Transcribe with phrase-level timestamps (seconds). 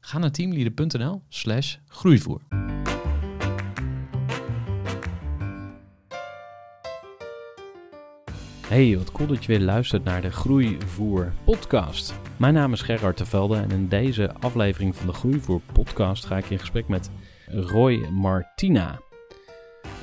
[0.00, 2.40] Ga naar teamleader.nl slash groeivoer.
[8.66, 12.14] Hey, wat cool dat je weer luistert naar de Groeivoer podcast.
[12.36, 16.50] Mijn naam is Gerard Tevelde en in deze aflevering van de Groeivoer podcast ga ik
[16.50, 17.10] in gesprek met
[17.46, 19.00] Roy Martina.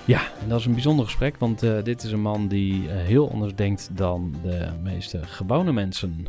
[0.06, 2.89] Ja, en dat is een bijzonder gesprek, want uh, dit is een man die uh,
[2.89, 6.28] heel anders denkt dan de meeste gewone mensen,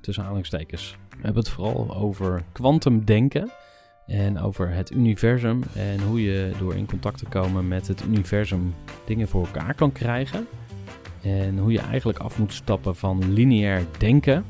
[0.00, 0.96] tussen aanhalingstekens.
[1.16, 3.50] We hebben het vooral over kwantumdenken
[4.06, 8.74] en over het universum en hoe je door in contact te komen met het universum
[9.04, 10.46] dingen voor elkaar kan krijgen.
[11.22, 14.44] En hoe je eigenlijk af moet stappen van lineair denken.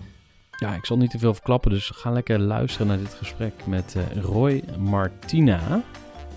[0.50, 3.94] Ja, ik zal niet te veel verklappen, dus ga lekker luisteren naar dit gesprek met
[3.96, 5.82] uh, Roy Martina.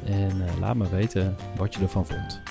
[0.06, 2.42] En uh, laat me weten wat je ervan vond.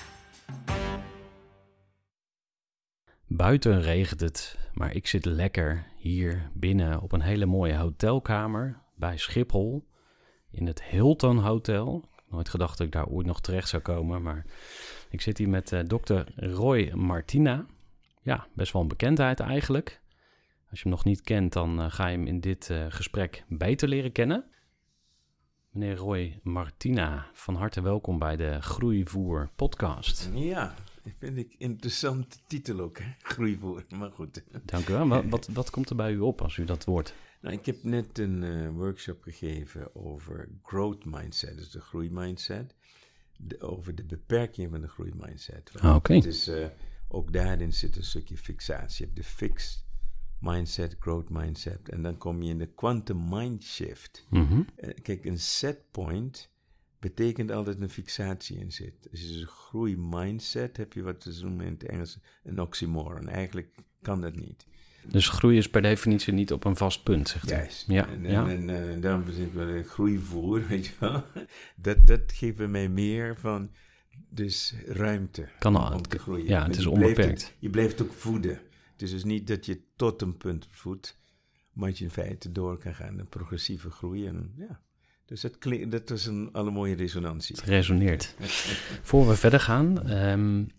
[3.39, 9.17] Buiten regent het, maar ik zit lekker hier binnen op een hele mooie hotelkamer bij
[9.17, 9.89] Schiphol.
[10.50, 12.05] In het Hilton Hotel.
[12.28, 14.45] Nooit gedacht dat ik daar ooit nog terecht zou komen, maar
[15.11, 17.67] ik zit hier met uh, dokter Roy Martina.
[18.22, 20.00] Ja, best wel een bekendheid eigenlijk.
[20.70, 23.45] Als je hem nog niet kent, dan uh, ga je hem in dit uh, gesprek
[23.48, 24.45] beter leren kennen.
[25.70, 30.30] Meneer Roy Martina, van harte welkom bij de Groeivoer podcast.
[30.35, 30.74] Ja,
[31.19, 33.13] vind ik een interessante titel ook, hè?
[33.23, 34.42] Groeivoer, maar goed.
[34.64, 35.08] Dank u wel.
[35.08, 37.14] Wat, wat, wat, komt er bij u op als u dat woord?
[37.41, 42.74] Nou, ik heb net een uh, workshop gegeven over growth mindset, dus de groeimindset.
[43.36, 45.70] De, over de beperking van de groeimindset.
[45.74, 45.97] Ah, Oké.
[45.97, 46.29] Okay.
[46.29, 46.67] Is, uh,
[47.08, 48.98] ook daarin zit een stukje fixatie.
[48.98, 49.85] Je hebt de fixed
[50.39, 51.89] mindset, growth mindset.
[51.89, 54.27] En dan kom je in de quantum mind shift.
[54.30, 54.67] Mm -hmm.
[54.77, 56.51] uh, kijk, een set point
[56.98, 59.09] betekent altijd een fixatie in zit.
[59.11, 63.29] Dus een groei mindset heb je wat ze noemen in het Engels een oxymoron.
[63.29, 64.67] Eigenlijk kan dat niet.
[65.05, 67.89] Dus groei is per definitie niet op een vast punt, zegt Juist.
[67.89, 67.92] u.
[67.92, 68.48] Ja, en, ja.
[68.48, 71.25] en, en uh, daarom ik wel een groeivoer, weet je wel.
[71.77, 73.70] Dat, dat geeft mij meer van,
[74.29, 76.47] dus ruimte kan om, om te groeien.
[76.47, 77.42] Ja, het is je onbeperkt.
[77.42, 78.61] Het, je blijft ook voeden.
[78.92, 81.19] Het is dus niet dat je tot een punt voedt,
[81.73, 83.19] maar dat je in feite door kan gaan.
[83.19, 84.27] Een progressieve groei.
[84.27, 84.80] En, ja.
[85.28, 87.56] Dus dat, klinkt, dat is een alle mooie resonantie.
[87.56, 88.34] Het resoneert.
[89.02, 90.70] Voor we verder gaan, um,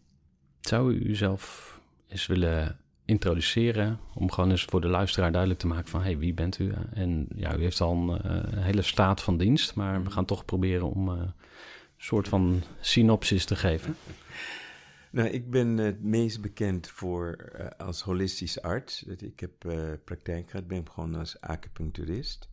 [0.62, 5.90] zou u uzelf eens willen introduceren, om gewoon eens voor de luisteraar duidelijk te maken
[5.90, 6.74] van, hey, wie bent u?
[6.94, 10.26] En ja, u heeft al een, uh, een hele staat van dienst, maar we gaan
[10.26, 11.34] toch proberen om uh, een
[11.98, 13.96] soort van synopsis te geven.
[15.12, 19.04] Nou, ik ben het meest bekend voor uh, als holistisch arts.
[19.04, 19.52] Ik heb
[20.04, 22.50] praktijk gehad, ben begonnen als acupuncturist.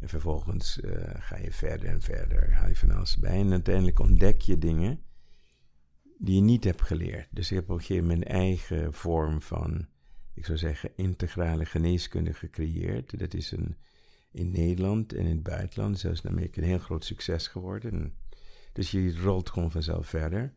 [0.00, 3.40] En vervolgens uh, ga je verder en verder, haal je van alles bij.
[3.40, 5.00] En uiteindelijk ontdek je dingen
[6.18, 7.28] die je niet hebt geleerd.
[7.30, 9.86] Dus ik heb op een gegeven moment mijn eigen vorm van,
[10.34, 13.18] ik zou zeggen, integrale geneeskunde gecreëerd.
[13.18, 13.76] Dat is een,
[14.32, 17.92] in Nederland en in het buitenland, zelfs in Amerika, een heel groot succes geworden.
[17.92, 18.14] En
[18.72, 20.52] dus je rolt gewoon vanzelf verder.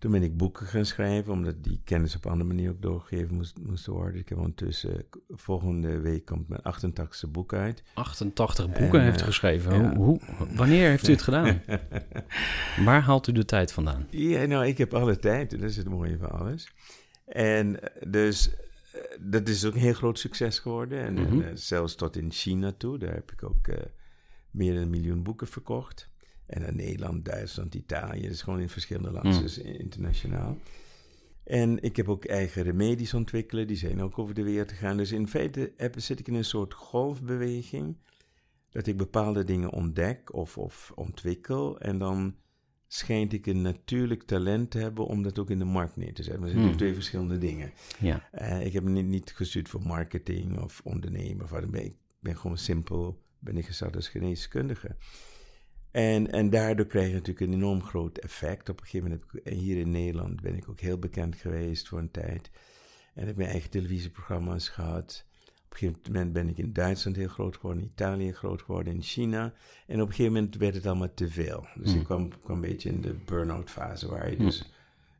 [0.00, 3.34] Toen ben ik boeken gaan schrijven, omdat die kennis op een andere manier ook doorgegeven
[3.34, 4.20] moest, moest worden.
[4.20, 7.82] Ik heb ondertussen, volgende week komt mijn 88ste boek uit.
[7.94, 9.82] 88 boeken en, heeft u geschreven?
[9.82, 9.94] Ja.
[9.94, 10.20] Hoe,
[10.54, 11.62] wanneer heeft u het gedaan?
[12.84, 14.06] Waar haalt u de tijd vandaan?
[14.10, 15.50] Ja, nou, ik heb alle tijd.
[15.50, 16.72] Dat is het mooie van alles.
[17.26, 18.50] En dus,
[19.20, 21.00] dat is ook een heel groot succes geworden.
[21.00, 21.22] En, Mhm.
[21.22, 21.42] mm -hmm.
[21.42, 22.98] en zelfs tot in China toe.
[22.98, 23.76] Daar heb ik ook uh,
[24.50, 26.09] meer dan een miljoen boeken verkocht.
[26.50, 28.28] En dan Nederland, Duitsland, Italië.
[28.28, 29.40] Dus gewoon in verschillende landen, mm.
[29.40, 30.56] dus internationaal.
[31.44, 33.66] En ik heb ook eigen remedies ontwikkelen.
[33.66, 34.96] Die zijn ook over de wereld gegaan.
[34.96, 37.96] Dus in feite heb, zit ik in een soort golfbeweging.
[38.70, 41.80] Dat ik bepaalde dingen ontdek of, of ontwikkel.
[41.80, 42.34] En dan
[42.86, 46.22] schijnt ik een natuurlijk talent te hebben om dat ook in de markt neer te
[46.22, 46.40] zetten.
[46.40, 46.76] Maar het zijn mm.
[46.76, 47.72] twee verschillende dingen.
[47.98, 48.28] Ja.
[48.40, 51.44] Uh, ik heb niet, niet gestuurd voor marketing of ondernemen.
[51.44, 51.74] Of wat.
[51.74, 54.96] Ik ben gewoon simpel ben ik gestart als geneeskundige.
[55.90, 58.68] En, en daardoor krijg je natuurlijk een enorm groot effect.
[58.68, 61.88] Op een gegeven moment, heb ik, hier in Nederland ben ik ook heel bekend geweest
[61.88, 62.50] voor een tijd.
[63.14, 65.24] En heb mijn eigen televisieprogramma's gehad.
[65.64, 68.92] Op een gegeven moment ben ik in Duitsland heel groot geworden, in Italië groot geworden,
[68.94, 69.52] in China.
[69.86, 71.66] En op een gegeven moment werd het allemaal te veel.
[71.74, 71.98] Dus Hmm.
[72.00, 74.44] ik kwam, kwam een beetje in de burn-out fase, waar je Hmm.
[74.44, 74.70] dus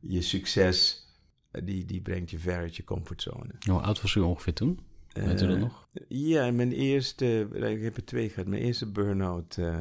[0.01, 1.07] je succes,
[1.51, 3.51] eh, die, die brengt je ver uit je comfortzone.
[3.69, 4.81] Hoe oud was u ongeveer toen?
[5.13, 5.89] Weet u dat Eh, nog?
[6.09, 8.47] Ja, mijn eerste, ik heb er twee gehad.
[8.49, 9.79] Mijn eerste burn-out eh,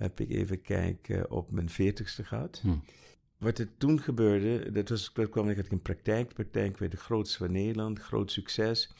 [0.00, 2.58] heb ik even kijken op mijn veertigste gehad.
[2.62, 2.74] Hm.
[3.38, 6.28] Wat er toen gebeurde, dat, was, dat kwam ik in praktijk.
[6.28, 8.92] De praktijk werd de grootste van Nederland, groot succes.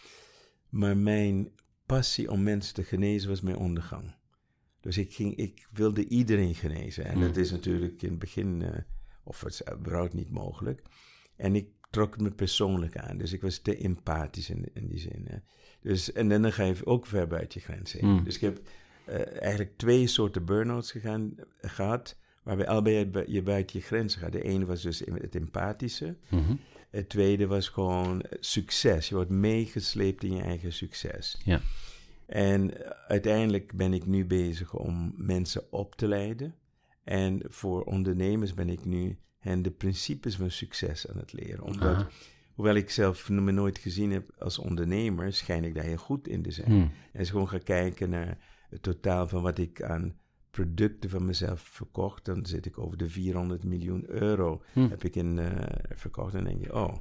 [0.68, 1.50] Maar mijn
[1.86, 4.14] passie om mensen te genezen was mijn ondergang.
[4.80, 7.04] Dus ik, ging, ik wilde iedereen genezen.
[7.04, 7.20] En Hm.
[7.20, 8.78] dat is natuurlijk in het begin, eh,
[9.24, 10.82] of het is überhaupt niet mogelijk.
[11.36, 13.18] En ik trok het me persoonlijk aan.
[13.18, 15.24] Dus ik was te empathisch in, in die zin.
[15.28, 15.36] hè.
[15.80, 18.06] Dus, en dan ga je ook ver buiten je grens heen.
[18.06, 18.24] Mm.
[18.24, 18.60] Dus ik heb
[19.18, 24.32] eigenlijk twee soorten burn-outs gegaan, gehad, waarbij allebei je buiten je grenzen gaat.
[24.32, 26.16] De ene was dus het empathische.
[26.28, 26.54] Mhm.
[26.90, 29.08] Het tweede was gewoon succes.
[29.08, 31.40] Je wordt meegesleept in je eigen succes.
[31.44, 31.60] Ja.
[32.26, 36.54] En eh, uiteindelijk ben ik nu bezig om mensen op te leiden.
[37.04, 41.62] En voor ondernemers ben ik nu hen de principes van succes aan het leren.
[41.62, 42.06] Omdat,
[42.54, 46.42] hoewel ik zelf me nooit gezien heb als ondernemer, schijn ik daar heel goed in
[46.42, 46.70] te zijn.
[46.70, 46.88] Hm.
[47.12, 48.38] En ik gewoon ga kijken naar
[48.70, 50.14] het totaal van wat ik aan
[50.50, 54.88] producten van mezelf verkocht, dan zit ik over de 400 miljoen euro Hm.
[54.88, 55.46] heb ik in eh,
[55.94, 56.34] verkocht.
[56.34, 56.94] En dan denk je, oh,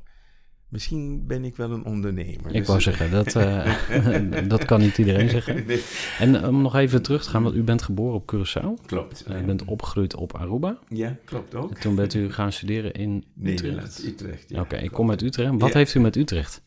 [0.69, 2.47] misschien ben ik wel een ondernemer.
[2.47, 3.73] Ik Dus- wou zeggen, dat, eh,
[4.47, 5.65] dat kan niet iedereen zeggen.
[5.65, 5.81] Nee,
[6.19, 8.85] En om nog even terug te gaan, want u bent geboren op Curaçao.
[8.85, 9.23] klopt.
[9.23, 10.79] Eh, u bent opgegroeid op Aruba.
[10.89, 11.69] Ja, klopt ook.
[11.71, 14.03] En toen bent u gaan studeren in Nederland, Utrecht.
[14.05, 14.49] Utrecht.
[14.49, 15.51] ja, Oké, ik kom uit Utrecht.
[15.59, 15.77] Wat Ja.
[15.77, 16.63] heeft u met Utrecht?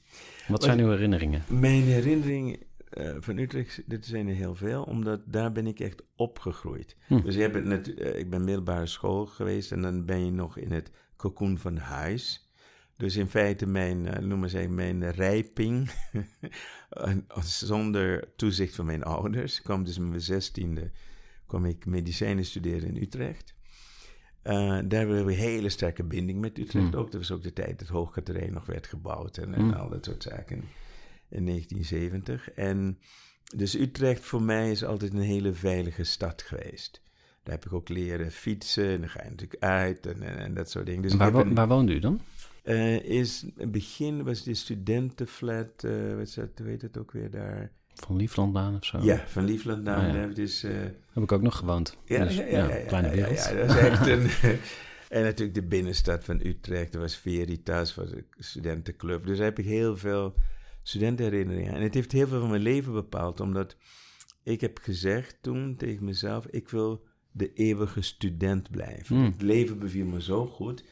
[0.49, 1.43] Wat zijn uw herinneringen?
[1.49, 6.03] Mijn herinnering eh, van Utrecht, dit zijn er heel veel, omdat daar ben ik echt
[6.17, 6.97] opgegroeid.
[7.06, 7.23] Hm.
[7.23, 10.31] Dus je hebt het net, eh, ik ben middelbare school geweest en dan ben je
[10.31, 12.50] nog in het cocoon van huis.
[12.97, 15.91] Dus in feite mijn, eh, noem maar zeggen, mijn rijping,
[17.65, 20.91] zonder toezicht van mijn ouders, Ik kwam dus met mijn zestiende,
[21.47, 23.55] kwam ik medicijnen studeren in Utrecht.
[24.43, 27.00] Daar hebben we een hele sterke binding met Utrecht Hmm.
[27.00, 27.11] ook.
[27.11, 29.73] Dat was ook de tijd dat Hoogkaterijn nog werd gebouwd en, en Hmm.
[29.73, 30.65] al dat soort zaken
[31.32, 32.50] in 1970.
[32.50, 32.99] En
[33.56, 37.00] dus Utrecht voor mij is altijd een hele veilige stad geweest.
[37.43, 40.55] Daar heb ik ook leren fietsen en dan ga je natuurlijk uit en, en, en
[40.55, 41.02] dat soort dingen.
[41.02, 42.20] Dus waar, wo- een- waar woonde u dan?
[42.62, 47.12] eh, is, in het begin was de studentenflat, eh, wat dat, hoe heet het ook
[47.12, 47.70] weer daar?
[47.94, 48.99] Van Lieflandbaan of zo?
[49.00, 50.26] Ja, van Liefland naar Oh, ja.
[50.26, 50.70] Dus, eh,
[51.12, 51.96] Heb ik ook nog gewoond.
[52.05, 53.38] ja, Dus, ja, ja, ja, ja, kleine wereld.
[53.44, 54.31] ja, dat is echt een...
[55.19, 59.26] en natuurlijk de binnenstad van Utrecht, er was Veritas, was een studentenclub.
[59.26, 60.34] Dus daar heb ik heel veel
[60.82, 61.75] studentenherinneringen.
[61.75, 63.76] En het heeft heel veel van mijn leven bepaald, omdat
[64.43, 69.17] ik heb gezegd toen tegen mezelf, ik wil de eeuwige student blijven.
[69.17, 69.25] Hmm.
[69.25, 70.84] Het leven beviel me zo goed.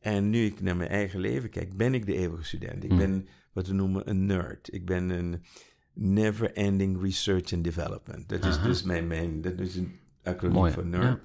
[0.00, 2.84] En nu ik naar mijn eigen leven kijk, ben ik de eeuwige student.
[2.84, 2.98] Ik Hmm.
[2.98, 4.72] ben wat we noemen een nerd.
[4.72, 5.42] Ik ben een
[5.92, 8.28] never-ending research and development.
[8.28, 8.66] Dat is Aha.
[8.66, 11.02] dus mijn, mijn dat is een acroniem Mooi, voor nerd.
[11.02, 11.20] ja.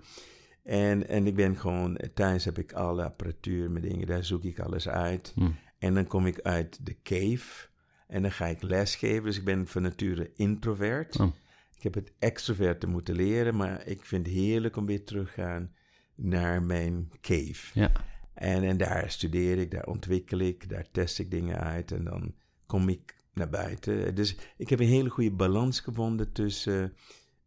[0.63, 4.59] En, en ik ben gewoon, thuis heb ik alle apparatuur, mijn dingen, daar zoek ik
[4.59, 5.31] alles uit.
[5.35, 5.49] Hm.
[5.79, 7.67] En dan kom ik uit de cave
[8.07, 9.23] en dan ga ik lesgeven.
[9.23, 11.19] Dus ik ben van nature introvert.
[11.19, 11.33] Oh.
[11.75, 15.41] Ik heb het extroverte moeten leren, maar ik vind het heerlijk om weer terug te
[15.41, 15.71] gaan
[16.15, 17.79] naar mijn cave.
[17.79, 17.91] Ja.
[18.33, 22.33] En, en daar studeer ik, daar ontwikkel ik, daar test ik dingen uit en dan
[22.65, 24.15] kom ik naar buiten.
[24.15, 26.93] Dus ik heb een hele goede balans gevonden tussen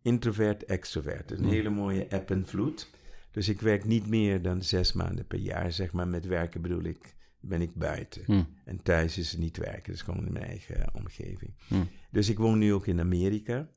[0.03, 1.31] introvert extrovert.
[1.31, 1.49] Een Hmm.
[1.49, 2.91] hele mooie eb en vloed.
[3.31, 6.09] Dus ik werk niet meer dan zes maanden per jaar, zeg maar.
[6.09, 8.23] Met werken bedoel ik, ben ik buiten.
[8.25, 8.43] Hm.
[8.65, 11.55] En thuis is het niet werken, dat is gewoon in mijn eigen omgeving.
[11.69, 11.75] Hm.
[12.11, 13.69] Dus ik woon nu ook in Amerika.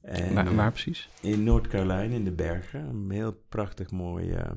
[0.00, 1.08] En, Waar, eh, waar precies?
[1.20, 2.80] in North Carolina, in de bergen.
[2.80, 4.50] Een heel prachtig mooi, eh,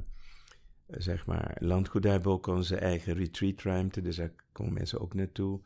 [0.88, 2.04] zeg maar, landgoed.
[2.04, 4.02] Daar hebben we ook onze eigen retreatruimte.
[4.02, 5.62] Dus daar komen mensen ook naartoe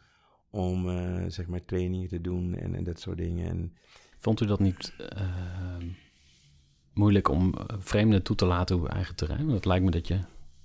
[0.49, 3.49] om, eh, zeg maar, trainingen te doen en, en dat soort dingen.
[3.49, 3.73] En
[4.21, 5.25] Vond u dat niet eh,
[6.93, 9.41] moeilijk om eh, vreemden toe te laten op uw eigen terrein?
[9.41, 10.19] Want het lijkt me dat je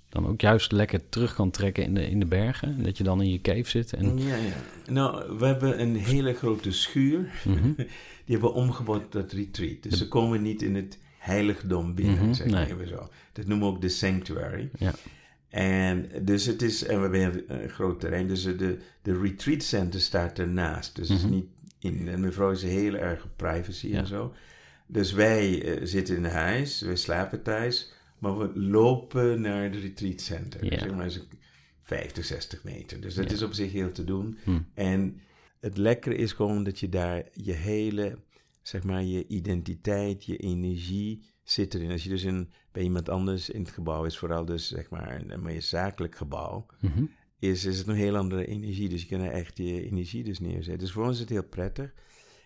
[0.09, 2.75] dan ook juist lekker terug kan trekken in de, in de bergen.
[2.77, 3.93] En dat je dan in je cave zit.
[3.93, 4.53] En, Ja, ja.
[4.91, 7.29] Nou, we hebben een hele grote schuur.
[7.45, 7.71] Mhm.
[8.25, 9.83] Die hebben we omgebouwd tot retreat.
[9.83, 12.73] Dus ze komen niet in het heiligdom binnen, Mhm, zeg maar nee.
[12.73, 13.09] even zo.
[13.33, 14.69] Dat noemen we ook de sanctuary.
[14.77, 14.93] Ja.
[15.49, 19.63] En dus het is, en we hebben een, een groot terrein, dus de, de retreat
[19.63, 20.95] center staat ernaast.
[20.95, 21.33] Dus het is Mhm.
[21.33, 21.45] niet
[21.79, 23.97] in, en mevrouw is heel erg op privacy Ja.
[23.97, 24.33] en zo.
[24.87, 30.21] Dus wij eh, zitten in huis, we slapen thuis, maar we lopen naar de retreat
[30.21, 30.65] center.
[30.73, 30.79] Ja.
[30.79, 31.27] Zeg maar zo'n
[31.81, 33.01] 50, 60 meter.
[33.01, 33.31] Dus dat Ja.
[33.35, 34.37] is op zich heel te doen.
[34.43, 34.59] Hm.
[34.73, 35.21] En
[35.59, 38.17] het lekkere is gewoon dat je daar je hele,
[38.61, 41.91] zeg maar, je identiteit, je energie zit erin.
[41.91, 45.15] Als je dus in, bij iemand anders in het gebouw is, vooral dus zeg maar
[45.19, 47.03] een, een meer zakelijk gebouw, Mhm.
[47.39, 48.89] is, is het een heel andere energie.
[48.89, 50.77] Dus je kan er echt je energie dus neerzetten.
[50.79, 51.93] Dus voor ons is het heel prettig.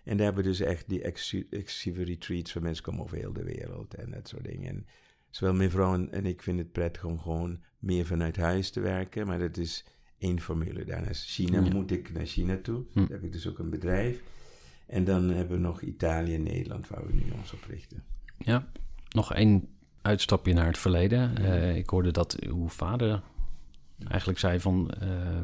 [0.04, 3.44] En daar hebben we dus echt die exclusieve retreats waar mensen komen over heel de
[3.44, 4.70] wereld en dat soort dingen.
[4.70, 4.86] En
[5.32, 9.28] zowel mijn vrouw en, ik vinden het prettig om gewoon meer vanuit huis te werken,
[9.28, 9.86] maar dat is
[10.18, 10.86] één formule.
[10.86, 11.74] Daarna is China, Ja.
[11.74, 12.84] moet ik naar China toe.
[12.94, 13.00] Hm.
[13.00, 14.22] Daar heb ik dus ook een bedrijf.
[14.88, 18.04] En dan hebben we nog Italië en Nederland waar we nu ons op richten.
[18.38, 18.68] Ja,
[19.10, 19.68] nog één
[20.02, 21.38] uitstapje naar het verleden.
[21.38, 23.22] Eh, ik hoorde dat uw vader
[24.08, 24.90] eigenlijk zei van...
[24.92, 25.42] eh,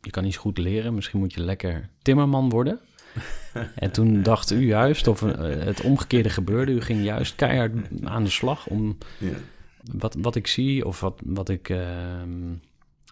[0.00, 2.80] je kan niet zo goed leren, misschien moet je lekker timmerman worden.
[3.74, 6.72] en toen dacht u juist, of eh, het omgekeerde gebeurde...
[6.72, 7.72] u ging juist keihard
[8.04, 9.32] aan de slag om Ja.
[9.92, 10.86] wat, wat ik zie...
[10.86, 12.50] of wat, wat ik ehm,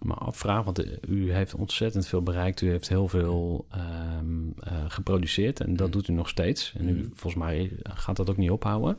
[0.03, 0.65] me afvraag...
[0.65, 2.61] want eh, u heeft ontzettend veel bereikt.
[2.61, 6.73] U heeft heel veel ehm, eh, geproduceerd en dat doet u nog steeds.
[6.79, 8.97] En u, volgens mij gaat dat ook niet ophouden.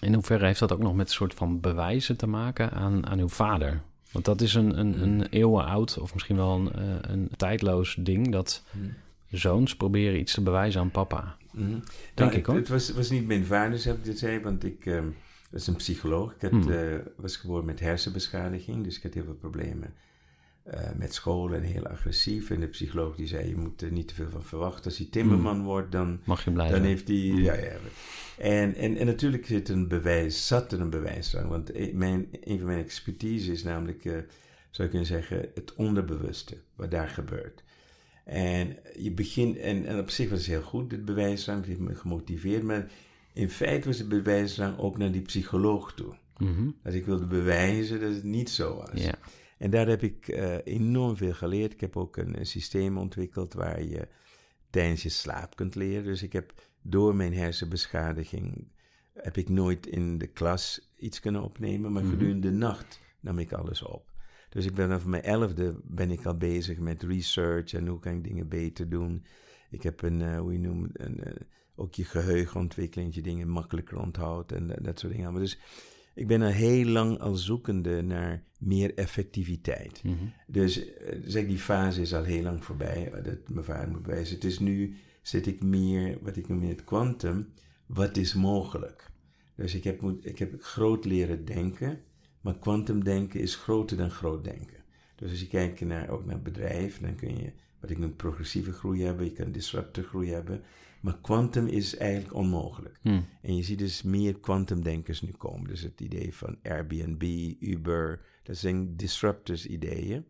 [0.00, 3.18] In hoeverre heeft dat ook nog met een soort van bewijzen te maken aan, aan
[3.18, 3.80] uw vader?
[4.12, 6.70] Want dat is een, een, een eeuwenoud of misschien wel een,
[7.12, 8.32] een tijdloos ding...
[8.32, 8.62] dat
[9.36, 11.36] zoons proberen iets te bewijzen aan papa.
[11.52, 11.70] Mhm.
[11.70, 11.82] Denk
[12.14, 12.56] Nou, ik, het, hoor.
[12.56, 15.06] Het was, was niet mijn vader die dit zei, want ik ehm,
[15.50, 16.34] was een psycholoog.
[16.34, 16.70] Ik had, Hmm.
[16.70, 19.94] eh, was geboren met hersenbeschadiging, dus ik had heel veel problemen
[20.64, 22.50] eh, met school en heel agressief.
[22.50, 24.84] En de psycholoog die zei, je moet er niet te veel van verwachten.
[24.84, 27.16] Als hij timmerman wordt, dan, Mag je dan heeft hij...
[27.16, 27.76] Ja, ja.
[28.38, 31.48] En, en, en natuurlijk zit een bewijs, zat er een bewijs aan.
[31.48, 34.12] Want e- mijn, een van mijn expertise is namelijk, eh,
[34.70, 37.63] zou je kunnen zeggen, het onderbewuste, wat daar gebeurt.
[38.24, 41.80] En je begint, en, en op zich was het heel goed, dit bewijsdrang, het heeft
[41.80, 42.90] me gemotiveerd, maar
[43.32, 46.14] in feite was het bewijsdrang ook naar die psycholoog toe.
[46.38, 46.70] Mhm.
[46.82, 49.02] Dat ik wilde bewijzen dat het niet zo was.
[49.58, 51.72] En daar heb ik eh, enorm veel geleerd.
[51.72, 54.08] Ik heb ook een, een systeem ontwikkeld waar je
[54.70, 56.04] tijdens je slaap kunt leren.
[56.04, 56.52] Dus ik heb
[56.82, 58.68] door mijn hersenbeschadiging,
[59.14, 62.10] heb ik nooit in de klas iets kunnen opnemen, maar Mhm.
[62.12, 64.12] gedurende de nacht nam ik alles op.
[64.54, 68.12] Dus ik ben vanaf mijn elfde ben ik al bezig met research en hoe kan
[68.12, 69.24] ik dingen beter doen.
[69.70, 71.32] Ik heb een, eh, hoe je noemt, een, eh,
[71.74, 75.26] ook je geheugenontwikkeling, dat je dingen makkelijker onthoudt en dat, dat soort dingen.
[75.26, 75.44] allemaal.
[75.44, 75.58] Dus
[76.14, 80.02] ik ben al heel lang al zoekende naar meer effectiviteit.
[80.02, 80.14] Mhm.
[80.46, 84.34] Dus eh, zeg, die fase is al heel lang voorbij, dat mijn vader moet bewijzen.
[84.34, 87.52] Het is nu, zit ik meer, wat ik noem meer het quantum,
[87.86, 89.10] wat is mogelijk?
[89.54, 92.00] Dus ik heb, moet, ik heb groot leren denken,
[92.44, 94.84] maar kwantumdenken is groter dan groot denken.
[95.14, 98.72] Dus als je kijkt naar, ook naar bedrijf, dan kun je, wat ik noem, progressieve
[98.72, 100.62] groei hebben, je kan disruptive groei hebben,
[101.00, 102.98] maar kwantum is eigenlijk onmogelijk.
[103.02, 103.20] Hm.
[103.42, 105.68] En je ziet dus meer kwantumdenkers nu komen.
[105.68, 110.26] Dus het idee van Airbnb, Uber, dat zijn disruptors ideeën.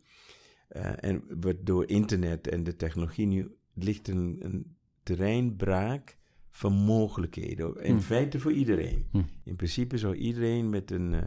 [0.68, 6.16] Eh, en wat door internet en de technologie nu ligt een, een terreinbraak
[6.50, 7.82] van mogelijkheden.
[7.82, 8.00] In Hmm.
[8.00, 9.06] feite voor iedereen.
[9.10, 9.26] Hmm.
[9.44, 11.22] In principe zou iedereen met een eh,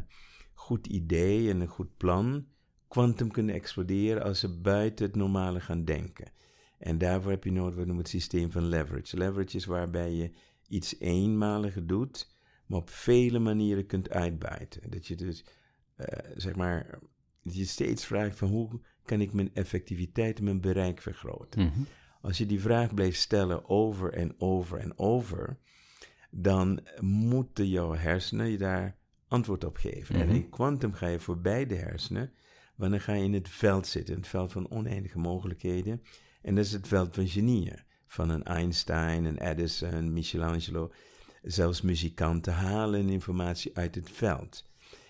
[0.57, 2.45] goed idee en een goed plan
[2.87, 6.31] kwantum kunnen exploderen als ze buiten het normale gaan denken.
[6.77, 9.17] En daarvoor heb je nodig, we noemen het systeem van leverage.
[9.17, 10.31] Leverage is waarbij je
[10.67, 12.29] iets eenmaliger doet,
[12.65, 14.89] maar op vele manieren kunt uitbuiten.
[14.89, 15.45] Dat je dus,
[15.95, 16.99] eh, zeg maar,
[17.43, 21.65] dat je steeds vraagt van hoe kan ik mijn effectiviteit en mijn bereik vergroten.
[21.65, 21.79] Mhm.
[22.21, 25.57] Als je die vraag blijft stellen over en over en over,
[26.31, 28.97] dan moeten jouw hersenen je daar
[29.27, 30.15] antwoord op geven.
[30.15, 30.35] En Mhm.
[30.35, 32.31] in kwantum ga je voorbij de hersenen,
[32.75, 36.01] want dan ga je in het veld zitten, het veld van oneindige mogelijkheden.
[36.41, 40.91] En dat is het veld van genieën, van een Einstein, een Edison, Michelangelo.
[41.41, 44.65] Zelfs muzikanten halen informatie uit het veld.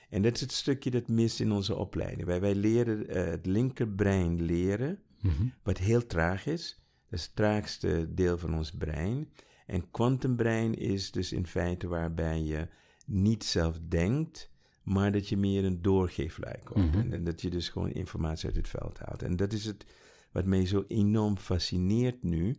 [0.09, 2.25] En dat is het stukje dat mist in onze opleiding.
[2.27, 5.43] Wij, wij leren eh, het linkerbrein leren, Mhm.
[5.63, 6.81] wat heel traag is.
[7.09, 9.29] Dat is het traagste deel van ons brein.
[9.65, 12.67] En kwantumbrein is dus in feite waarbij je
[13.07, 14.49] niet zelf denkt,
[14.83, 16.89] maar dat je meer een doorgeefluik wordt.
[16.91, 16.99] Mhm.
[16.99, 19.21] en, en dat je dus gewoon informatie uit het veld haalt.
[19.23, 19.85] En dat is het
[20.31, 22.57] wat mij zo enorm fascineert nu.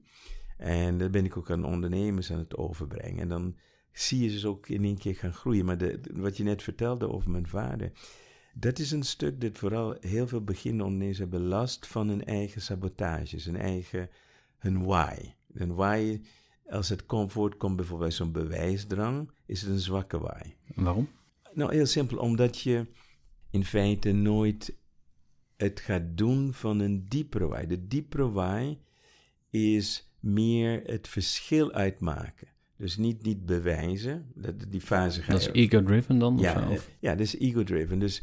[0.56, 3.20] En dat ben ik ook aan ondernemers aan het overbrengen.
[3.20, 3.56] En dan
[3.92, 5.64] zie je ze ook in één keer gaan groeien.
[5.64, 7.92] Maar de- wat je net vertelde over mijn vader,
[8.54, 12.60] dat is een stuk dat vooral heel veel beginnende ondernemers hebben last van hun eigen
[12.62, 14.10] sabotages, hun eigen,
[14.58, 15.14] hun why.
[15.52, 16.20] Hun why,
[16.70, 20.52] als het komt, voortkomt bijvoorbeeld bij zo'n bewijsdrang, is het een zwakke why.
[20.74, 21.08] Waarom?
[21.52, 22.86] Nou, heel simpel, omdat je
[23.50, 24.74] in feite nooit
[25.56, 27.66] het gaat doen van een diepere why.
[27.66, 28.76] De diepere why
[29.50, 32.48] is meer het verschil uitmaken.
[32.76, 36.38] Dus niet, niet bewijzen, dat, die fase ga Dat is ego-driven dan?
[36.38, 37.98] ja, of- ja, dat is ego-driven.
[37.98, 38.22] Dus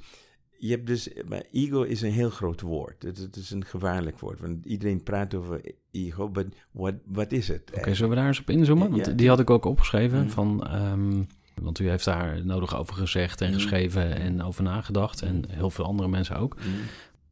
[0.58, 3.04] je hebt dus, maar ego is een heel groot woord.
[3.04, 6.32] Het, het is een gevaarlijk woord, want iedereen praat over ego,
[6.72, 7.72] maar wat, is het?
[7.78, 8.90] Oké, zullen we daar eens op inzoomen?
[8.92, 9.12] Want Ja.
[9.12, 10.20] die had ik ook opgeschreven.
[10.20, 10.30] Mhm.
[10.30, 11.24] Van, ehm,
[11.62, 13.56] Want u heeft daar nodig over gezegd en Mhm.
[13.60, 15.22] geschreven en over nagedacht.
[15.22, 16.56] En heel veel andere mensen ook.
[16.56, 16.68] Mhm.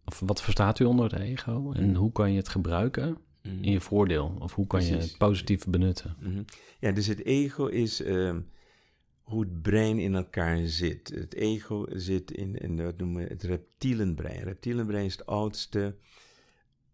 [0.06, 1.72] Of wat verstaat u onder het ego?
[1.72, 3.64] En hoe kan je het gebruiken Mhm.
[3.64, 4.36] in je voordeel?
[4.40, 6.16] Of hoe kan je het positief benutten?
[6.20, 6.42] Mhm.
[6.80, 8.40] Ja, dus het ego is ehm,
[9.24, 11.10] hoe het brein in elkaar zit.
[11.10, 14.38] Het ego zit in, in wat noemen we het reptielenbrein.
[14.38, 15.96] Het reptielenbrein is het oudste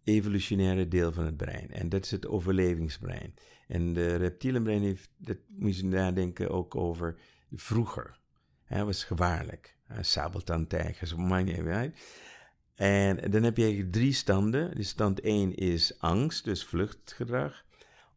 [0.03, 1.71] evolutionaire deel van het brein.
[1.71, 3.33] En dat is het overlevingsbrein.
[3.67, 7.19] En de reptielenbrein heeft, dat moet je nadenken ook over
[7.51, 8.19] vroeger.
[8.63, 9.77] Hij was gevaarlijk.
[10.01, 11.97] Sabeltandtijgers, maakt niet uit.
[12.75, 14.75] En dan heb je eigenlijk drie standen.
[14.75, 17.65] De stand 1 is angst, dus vluchtgedrag.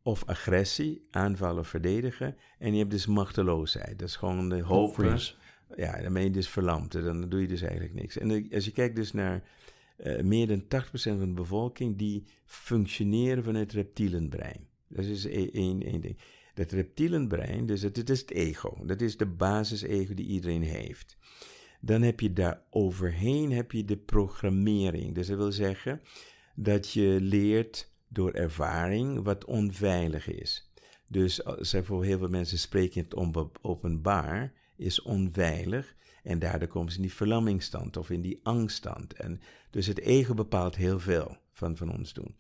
[0.03, 2.37] Of agressie, aanvallen of verdedigen.
[2.59, 3.99] En je hebt dus machteloosheid.
[3.99, 4.91] Dat is gewoon de.
[4.93, 5.35] Freeze.
[5.77, 6.93] Ja, dan ben je dus verlamd.
[6.93, 8.19] Dan doe je dus eigenlijk niks.
[8.19, 9.43] En als je kijkt dus naar
[9.97, 11.97] eh, meer dan 80% van de bevolking...
[11.99, 14.67] die functioneren vanuit het reptielenbrein.
[14.89, 16.19] Dat is e- één, één ding.
[16.55, 18.79] Dat reptielenbrein, dus het, het is het ego.
[18.87, 21.17] Dat is de basis-ego die iedereen heeft.
[21.81, 25.15] Dan heb je daar overheen heb je de programmering.
[25.15, 26.01] Dus dat wil zeggen
[26.55, 30.71] dat je leert door ervaring wat onveilig is.
[31.09, 33.15] Dus er voor heel veel mensen spreken het
[33.63, 35.95] openbaar is onveilig.
[36.23, 39.13] En daardoor komen ze in die verlammingstand of in die angststand.
[39.13, 39.41] En
[39.71, 42.37] dus het ego bepaalt heel veel van, van ons doen.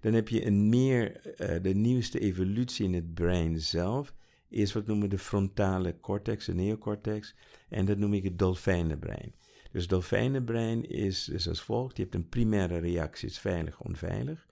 [0.00, 4.14] Dan heb je een meer, eh, de nieuwste evolutie in het brein zelf,
[4.48, 7.34] is wat noemen de frontale cortex, de neocortex.
[7.68, 9.34] En dat noem ik het dolfijnenbrein.
[9.72, 11.96] Dus dolfijnenbrein is dus als volgt.
[11.96, 14.46] Je hebt een primaire reactie, is veilig, onveilig.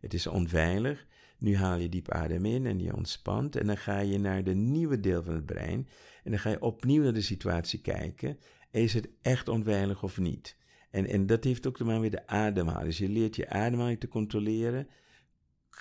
[0.00, 1.06] Het is onveilig.
[1.38, 3.56] Nu haal je diep adem in en je ontspant.
[3.56, 5.88] En dan ga je naar de nieuwe deel van het brein.
[6.24, 8.38] En dan ga je opnieuw naar de situatie kijken.
[8.70, 10.56] Is het echt onveilig of niet?
[10.90, 12.86] En, en dat heeft ook te maken met de ademhaling.
[12.86, 14.88] Dus je leert je ademhaling te controleren.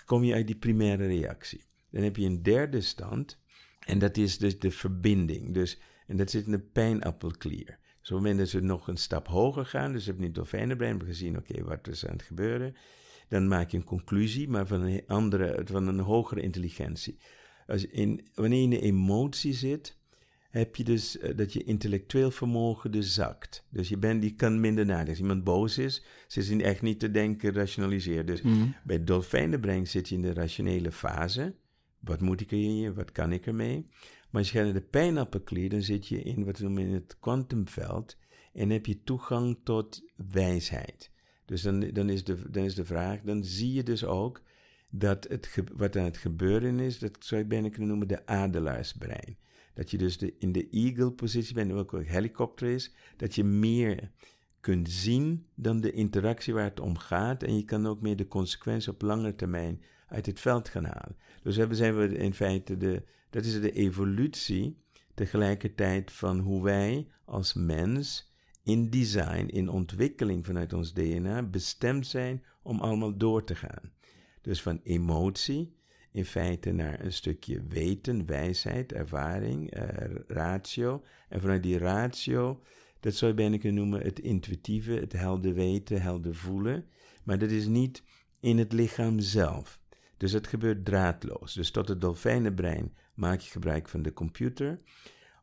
[0.06, 1.66] Kom je uit die primaire reactie.
[1.90, 3.40] Dan heb je een derde stand.
[3.80, 5.54] En dat is dus de verbinding.
[5.54, 7.66] Dus, en dat zit in de pijnappelklier.
[8.00, 10.42] Dus op het moment dat we nog een stap hoger gaan, dus we hebben nu
[10.42, 12.76] het hebben gezien, oké, wat is aan het gebeuren,
[13.28, 17.18] dan maak je een conclusie, maar van een andere, van een hogere intelligentie.
[17.68, 19.98] Als in, wanneer je in de emotie zit,
[20.50, 23.66] heb je dus eh, dat je intellectueel vermogen dus zakt.
[23.70, 25.10] Dus je, bent, die kan minder nadenken.
[25.10, 28.26] Als iemand boos is, ze is echt niet te denken, rationaliseren.
[28.26, 28.42] Dus
[28.84, 31.56] bij het dolfijnenbrein zit je in de rationele fase.
[32.00, 33.88] Wat moet ik er Wat kan ik ermee?
[34.30, 36.94] Maar als je gaat naar de pijnappelklier, dan zit je in wat we noemen in
[36.94, 38.18] het kwantumveld.
[38.54, 41.12] En heb je toegang tot wijsheid.
[41.48, 44.42] Dus dan, dan, is de, dan is de vraag, dan zie je dus ook
[44.90, 49.38] dat het, wat aan het gebeuren is, dat zou je bijna kunnen noemen de adelaarsbrein.
[49.74, 54.12] Dat je dus de, in de eagle-positie bent, ook een helikopter is, dat je meer
[54.60, 57.44] kunt zien dan de interactie waar het om gaat.
[57.44, 61.16] En je kan ook meer de consequentie op lange termijn uit het veld gaan halen.
[61.44, 64.78] Dus hebben, zijn we in feite de, dat is de evolutie
[65.14, 68.27] tegelijkertijd van hoe wij als mens
[68.68, 73.92] in design, in ontwikkeling vanuit ons DNA bestemd zijn om allemaal door te gaan.
[74.42, 75.76] Dus van emotie
[76.12, 81.04] in feite naar een stukje weten, wijsheid, ervaring, eh, ratio.
[81.30, 82.62] En vanuit die ratio,
[83.00, 86.86] dat zou je bijna kunnen noemen het intuïtieve, het helder weten, helder voelen.
[87.24, 88.04] Maar dat is niet
[88.40, 89.80] in het lichaam zelf.
[90.18, 91.54] Dus het gebeurt draadloos.
[91.54, 94.80] Dus tot het dolfijnenbrein maak je gebruik van de computer.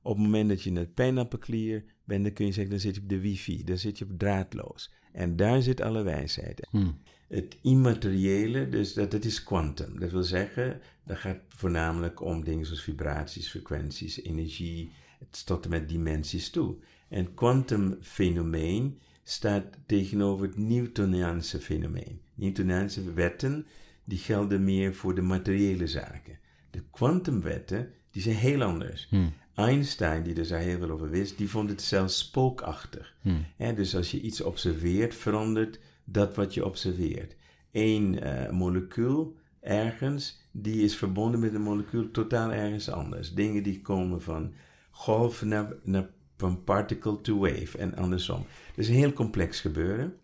[0.02, 2.94] Op het moment dat je in het pijnappelklier bent, dan kun je zeggen, dan zit
[2.94, 4.92] je op de wifi, dan zit je op draadloos.
[5.12, 6.66] En daar zit alle wijsheid.
[6.70, 6.98] Hmm.
[7.28, 10.00] Het immateriële, dus dat, dat is kwantum.
[10.00, 15.70] Dat wil zeggen, dat gaat voornamelijk om dingen zoals vibraties, frequenties, energie, het tot en
[15.70, 16.76] met dimensies toe.
[17.08, 22.20] En kwantumfenomeen staat tegenover het Newtoniaanse fenomeen.
[22.34, 23.66] Newtoniaanse wetten,
[24.04, 26.38] die gelden meer voor de materiële zaken.
[26.70, 29.08] De kwantumwetten, die zijn heel anders.
[29.54, 33.14] Einstein, die er daar heel veel over wist, die vond het zelfs spookachtig.
[33.56, 37.36] Hè, dus als je iets observeert, verandert dat wat je observeert.
[37.72, 43.34] Eén eh, molecuul ergens, die is verbonden met een molecuul totaal ergens anders.
[43.34, 44.52] Dingen die komen van
[44.90, 48.46] golf naar, naar van particle to wave en andersom.
[48.68, 50.14] Dat is een heel complex gebeuren.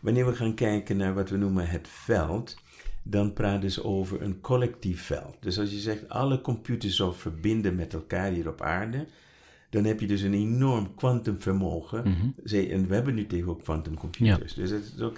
[0.00, 2.56] Wanneer we gaan kijken naar wat we noemen het veld,
[3.10, 5.36] dan praten ze over een collectief veld.
[5.40, 9.06] Dus als je zegt alle computers zo verbinden met elkaar hier op aarde,
[9.70, 12.04] dan heb je dus een enorm kwantumvermogen.
[12.44, 14.54] Ze- En we hebben nu tegen ook kwantumcomputers.
[14.54, 15.16] Dus het is ook,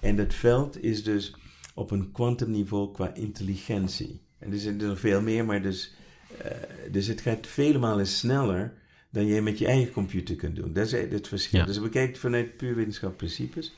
[0.00, 1.34] en dat veld is dus
[1.74, 4.20] op een kwantumniveau qua intelligentie.
[4.38, 5.94] En er zijn er nog veel meer, maar dus,
[6.38, 6.50] eh,
[6.92, 8.72] dus het gaat vele malen sneller
[9.10, 10.72] dan jij met je eigen computer kunt doen.
[10.72, 11.58] Dat is het verschil.
[11.60, 11.66] Ja.
[11.66, 13.74] Dus we kijken vanuit puur wetenschappelijke principes.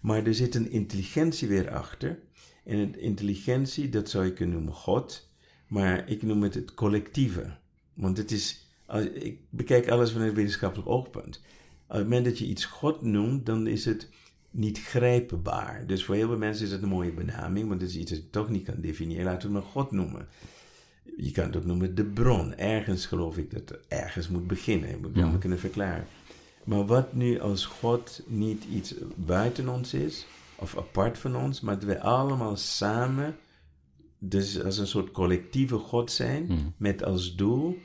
[0.00, 2.18] Maar er zit een intelligentie weer achter.
[2.70, 5.28] En een intelligentie, dat zou je kunnen noemen God.
[5.66, 7.56] Maar ik noem het het collectieve.
[7.94, 11.40] Want het is als, ik bekijk alles vanuit wetenschappelijk oogpunt.
[11.86, 14.08] Op het moment dat je iets God noemt, dan is het
[14.50, 15.86] niet grijpbaar.
[15.86, 18.20] Dus voor heel veel mensen is het een mooie benaming, want het is iets dat
[18.20, 19.24] je toch niet kan definiëren.
[19.24, 20.28] Laten we het maar God noemen.
[21.16, 22.54] Je kan het ook noemen de bron.
[22.56, 24.88] Ergens geloof ik dat het ergens moet beginnen.
[24.88, 26.06] Je moet het kunnen verklaren.
[26.64, 30.26] Maar wat nu als God niet iets buiten ons is,
[30.60, 33.36] of apart van ons, maar dat wij allemaal samen,
[34.18, 36.74] dus als een soort collectieve God zijn, Hmm.
[36.76, 37.78] met als doel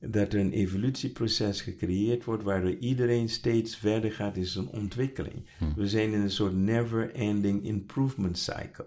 [0.00, 5.46] dat er een evolutieproces gecreëerd wordt, waardoor iedereen steeds verder gaat in zijn ontwikkeling.
[5.76, 8.86] We zijn in een soort never-ending improvement cycle.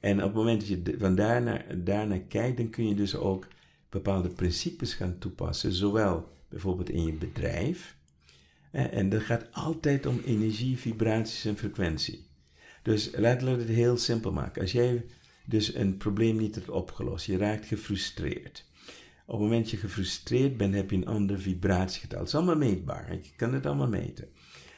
[0.00, 3.46] En op het moment dat je van daarnaar, daarnaar kijkt, dan kun je dus ook
[3.88, 7.96] bepaalde principes gaan toepassen, zowel bijvoorbeeld in je bedrijf.
[8.70, 12.28] En dat gaat altijd om energie, vibraties en frequentie.
[12.82, 14.62] Dus laten we het heel simpel maken.
[14.62, 15.04] Als jij
[15.44, 18.64] dus een probleem niet hebt opgelost, je raakt gefrustreerd.
[19.26, 22.18] Op het moment dat je gefrustreerd bent, heb je een ander vibratiegetal.
[22.18, 23.12] Het is allemaal meetbaar.
[23.12, 24.28] Je kan het allemaal meten.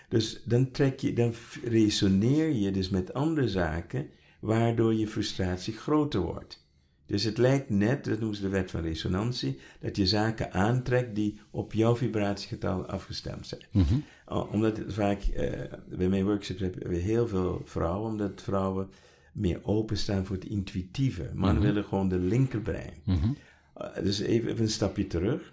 [0.08, 1.34] Dus dan, trek je, dan
[1.64, 4.08] resoneer je dus met andere zaken,
[4.40, 6.61] waardoor je frustratie groter wordt.
[7.06, 11.14] Dus het lijkt net, dat noemen ze de wet van resonantie, dat je zaken aantrekt
[11.14, 13.62] die op jouw vibratiegetal afgestemd zijn.
[13.70, 13.94] Mhm.
[14.50, 15.50] Omdat het vaak, eh,
[15.88, 18.88] bij mijn workshops hebben we heel veel vrouwen, omdat vrouwen
[19.32, 21.30] meer openstaan voor het intuïtieve.
[21.34, 22.94] Mannen willen gewoon de linkerbrein.
[23.04, 23.30] Mhm.
[23.80, 25.52] Uh, dus even, even een stapje terug.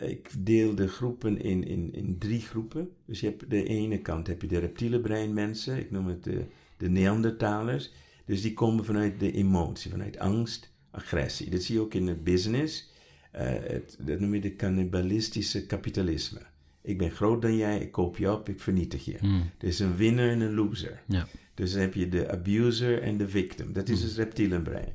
[0.00, 2.90] Uh, ik deel de groepen in, in, in drie groepen.
[3.06, 6.44] Dus je hebt de ene kant heb je de reptiele breinmensen, ik noem het de,
[6.76, 7.92] de Neandertalers.
[8.24, 11.50] Dus die komen vanuit de emotie, vanuit angst, agressie.
[11.50, 12.90] Dat zie je ook in het business.
[13.34, 16.40] Uh, het, dat noem je de cannibalistische kapitalisme.
[16.82, 19.16] Ik ben groot dan jij, ik koop je op, ik vernietig je.
[19.18, 19.50] Hmm.
[19.58, 21.02] Er is een winner en een loser.
[21.06, 21.26] Ja.
[21.54, 23.72] Dus dan heb je de abuser en de victim.
[23.72, 24.08] Dat is Hmm.
[24.08, 24.92] het reptiele brein.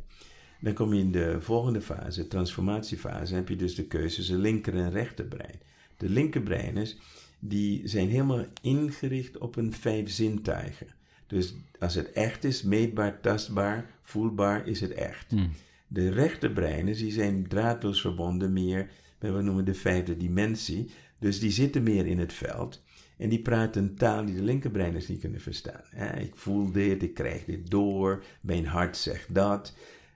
[0.62, 4.74] Dan kom je in de volgende fase, transformatiefase, heb je dus de keuze tussen linker
[4.76, 5.60] en rechterbrein.
[5.98, 6.98] De linkerbreiners,
[7.40, 10.88] die zijn helemaal ingericht op een vijf zintuigen.
[11.28, 15.26] Dus als het echt is, meetbaar, tastbaar, voelbaar, is het echt.
[15.32, 15.52] Hmm.
[15.88, 20.90] De rechterbreiners, die zijn draadloos verbonden meer met wat we noemen de vijfde dimensie.
[21.20, 22.82] Dus die zitten meer in het veld.
[23.18, 25.82] En die praten een taal die de linkerbreiners niet kunnen verstaan.
[25.90, 29.74] Hè, ik voel dit, ik krijg dit door, mijn hart zegt dat.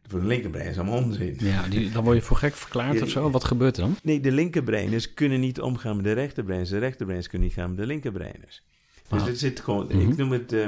[0.08, 1.36] Voor de linkerbrein is allemaal onzin.
[1.40, 3.30] Ja, die, dan word je voor gek verklaard of zo.
[3.32, 3.96] Wat gebeurt er dan?
[4.04, 6.70] Nee, de linkerbreiners kunnen niet omgaan met de rechterbreiners.
[6.70, 8.64] De rechterbreiners kunnen niet gaan met de linkerbreiners.
[9.10, 9.28] Dus Ah.
[9.28, 10.10] het zit gewoon, Mhm.
[10.12, 10.68] ik noem het eh,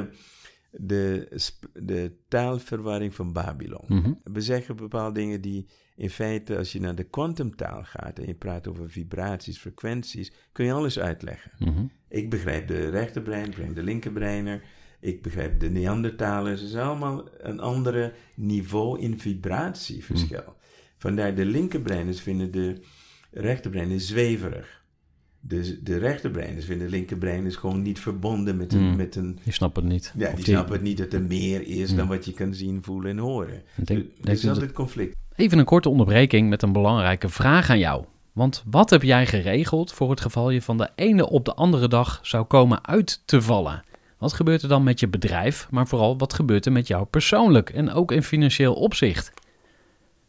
[0.78, 1.28] de,
[1.74, 3.86] de taalverwarring van Babylon.
[3.88, 4.14] Mhm.
[4.24, 8.34] We zeggen bepaalde dingen die in feite, als je naar de kwantumtaal gaat en je
[8.34, 11.52] praat over vibraties, frequenties, kun je alles uitleggen.
[11.60, 11.86] Mhm.
[12.10, 14.64] Ik begrijp de rechterbrein, ik begrijp de linkerbreiner,
[15.00, 16.62] ik begrijp de Neandertalers.
[16.62, 20.56] Het is allemaal een andere niveau in vibratieverschil.
[20.98, 22.82] Vandaar de linkerbreiners vinden de
[23.32, 24.83] rechterbreiners zweverig.
[25.46, 28.90] Dus de rechterbreiners vinden de linkerbreiners gewoon niet verbonden met een...
[28.90, 28.96] Mm.
[28.96, 30.14] Met een Die snappen het niet.
[30.18, 32.54] ja, Of die die- snappen het niet dat er meer is dan wat je kan
[32.54, 33.62] zien, voelen en horen.
[33.78, 35.16] Ik denk- Er denk is dat altijd conflict.
[35.36, 38.04] Even een korte onderbreking met een belangrijke vraag aan jou.
[38.34, 41.88] Want wat heb jij geregeld voor het geval je van de ene op de andere
[41.88, 43.84] dag zou komen uit te vallen?
[44.18, 47.70] Wat gebeurt er dan met je bedrijf, maar vooral wat gebeurt er met jou persoonlijk
[47.70, 49.32] en ook in financieel opzicht?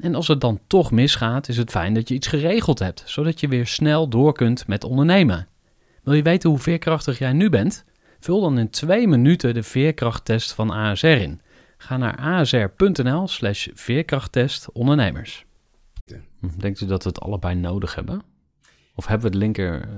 [0.00, 3.40] En als het dan toch misgaat, is het fijn dat je iets geregeld hebt, zodat
[3.40, 5.48] je weer snel door kunt met ondernemen.
[6.02, 7.84] Wil je weten hoe veerkrachtig jij nu bent?
[8.20, 11.40] Vul dan in twee minuten de veerkrachttest van ASR in.
[11.76, 15.44] Ga naar asr.nl slash veerkrachttest ondernemers.
[16.40, 18.22] Hm, Denkt u dat we het allebei nodig hebben?
[18.94, 19.88] Of hebben we het linker, eh,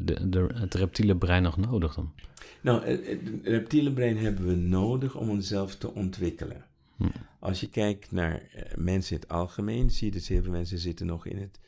[0.00, 2.12] de, de, het reptiele brein nog nodig dan?
[2.60, 6.64] Nou, het reptiele brein hebben we nodig om onszelf te ontwikkelen.
[6.96, 7.06] Hm.
[7.40, 10.78] Als je kijkt naar eh, mensen in het algemeen, zie je dat heel veel mensen
[10.78, 11.60] zitten nog in het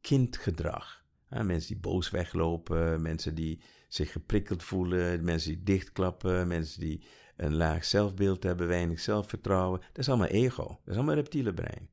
[0.00, 1.04] kindgedrag.
[1.30, 7.04] Ja, mensen die boos weglopen, mensen die zich geprikkeld voelen, mensen die dichtklappen, mensen die
[7.36, 9.80] een laag zelfbeeld hebben, weinig zelfvertrouwen.
[9.80, 11.88] Dat is allemaal ego, dat is allemaal reptiele brein.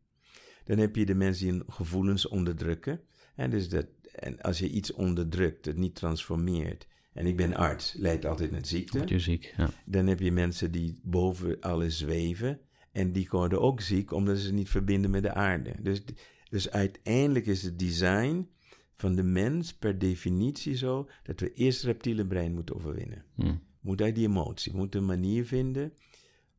[0.63, 3.01] Dan heb je de mensen die hun gevoelens onderdrukken.
[3.35, 6.87] En, dus dat, en als je iets onderdrukt, het niet transformeert.
[7.13, 8.97] En ik ben arts, leidt altijd naar ziekte.
[8.97, 9.53] Word je ziek?
[9.57, 9.69] Ja.
[9.85, 12.59] Dan heb je mensen die boven alles zweven.
[12.91, 15.75] En die worden ook ziek omdat ze zich niet verbinden met de aarde.
[15.81, 16.03] Dus,
[16.49, 18.47] dus uiteindelijk is het design
[18.95, 23.25] van de mens per definitie zo dat we eerst het reptiele brein moeten overwinnen.
[23.35, 23.55] Hm.
[23.79, 25.93] Moet uit die emotie, we moeten een manier vinden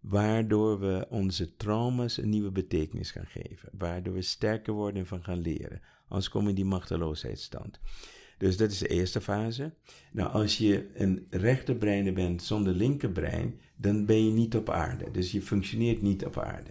[0.02, 3.68] waardoor we onze trauma's een nieuwe betekenis gaan geven.
[3.72, 5.80] Waardoor we sterker worden en van gaan leren.
[6.08, 7.80] Anders komen we in die machteloosheidstand.
[8.38, 9.72] Dus dat is de eerste fase.
[10.12, 15.10] Nou, als je een rechterbreiner bent zonder linkerbrein, dan ben je niet op aarde.
[15.10, 16.70] Dus je functioneert niet op aarde.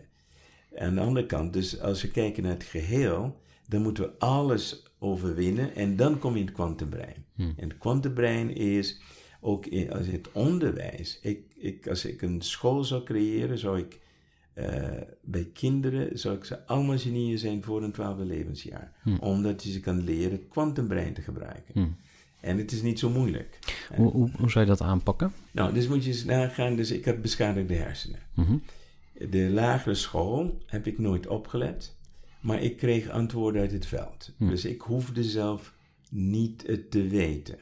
[0.78, 4.84] Aan de andere kant, dus als we kijken naar het geheel, dan moeten we alles
[5.00, 7.26] overwinnen en dan kom je in het kwantumbrein.
[7.36, 9.02] En het kwantumbrein is
[9.42, 11.20] ook in, als het onderwijs.
[11.22, 14.00] Ik, ik, als ik een school zou creëren, zou ik
[14.54, 18.92] eh, bij kinderen, zou ik ze allemaal genieën zijn voor een twaalfde levensjaar.
[19.20, 21.98] Omdat je ze kan leren het kwantumbrein te gebruiken.
[22.40, 23.60] En het is niet zo moeilijk.
[23.96, 25.34] Hoe, hoe, hoe zou je dat aanpakken?
[25.52, 26.76] Nou, dus moet je eens nagaan.
[26.76, 28.20] Dus ik heb beschadigde hersenen.
[28.34, 28.58] Mhm.
[29.30, 31.96] De lagere school heb ik nooit opgelet.
[32.40, 34.34] Maar ik kreeg antwoorden uit het veld.
[34.38, 35.74] Dus ik hoefde zelf
[36.10, 37.58] niet het te weten.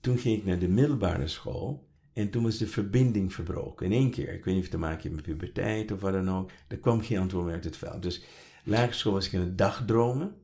[0.00, 1.88] Toen ging ik naar de middelbare school.
[2.12, 3.86] En toen was de verbinding verbroken.
[3.86, 4.34] In één keer.
[4.34, 6.50] Ik weet niet of het te maken heeft met puberteit of wat dan ook.
[6.68, 8.02] Er kwam geen antwoord meer uit het veld.
[8.02, 8.24] Dus
[8.64, 10.34] lagere school was ik in het dagdromen.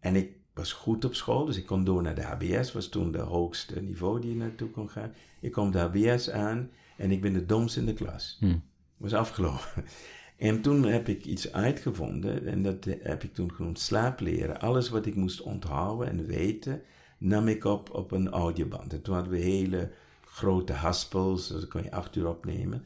[0.00, 1.44] En ik was goed op school.
[1.44, 2.72] Dus ik kon door naar de HBS.
[2.72, 5.12] Was toen de hoogste niveau die je naartoe kon gaan.
[5.40, 6.70] Ik kwam de HBS aan.
[6.96, 8.36] En ik ben de domste in de klas.
[8.40, 8.56] Hm.
[8.96, 9.84] Was afgelopen.
[10.36, 12.46] En toen heb ik iets uitgevonden.
[12.46, 14.60] En dat heb ik toen genoemd slaapleren.
[14.60, 16.82] Alles wat ik moest onthouden en weten.
[17.18, 18.92] nam ik op op een audioband.
[18.92, 19.90] En toen hadden we hele
[20.36, 21.48] grote haspels.
[21.48, 22.84] Dus dat kon je acht uur opnemen.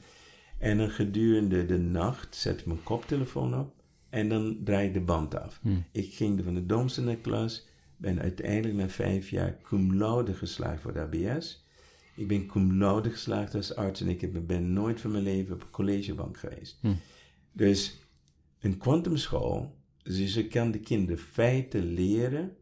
[0.59, 3.75] En dan gedurende de nacht zet ik mijn koptelefoon op.
[4.11, 5.61] En dan draai ik de band af.
[5.93, 7.67] Ik ging van de domste naar de klas.
[7.97, 11.65] Ben uiteindelijk na vijf jaar cum laude geslaagd voor de HBS.
[12.17, 14.01] Ik ben cum laude geslaagd als arts.
[14.01, 16.79] En ik ben nooit van mijn leven op een collegebank geweest.
[17.53, 17.99] Dus
[18.61, 22.57] een kwantumschool, dus je kan de kinderen feiten leren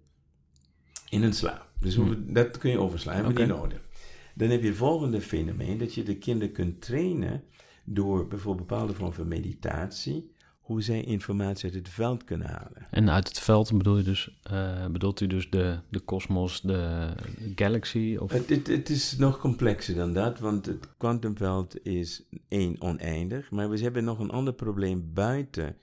[1.11, 1.68] in een slaap.
[1.81, 3.87] Dus hoe- dat kun je overslaan, hebben niet nodig.
[4.38, 7.42] Dan heb je het volgende fenomeen, dat je de kinderen kunt trainen
[7.85, 12.87] door bijvoorbeeld bepaalde vorm van meditatie, hoe zij informatie uit het veld kunnen halen.
[12.90, 17.09] En uit het veld bedoel je dus, eh, bedoelt u dus de de kosmos, de,
[17.55, 18.16] galaxy?
[18.20, 23.51] Of, Het, het, het is nog complexer dan dat, want het kwantumveld is één oneindig,
[23.51, 25.77] maar we hebben nog een ander probleem buiten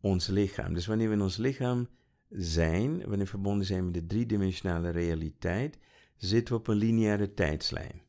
[0.00, 0.74] ons lichaam.
[0.74, 1.88] Dus wanneer we in ons lichaam
[2.30, 5.78] zijn, wanneer we verbonden zijn met de driedimensionale realiteit,
[6.16, 8.02] zitten we op een lineaire tijdslijn.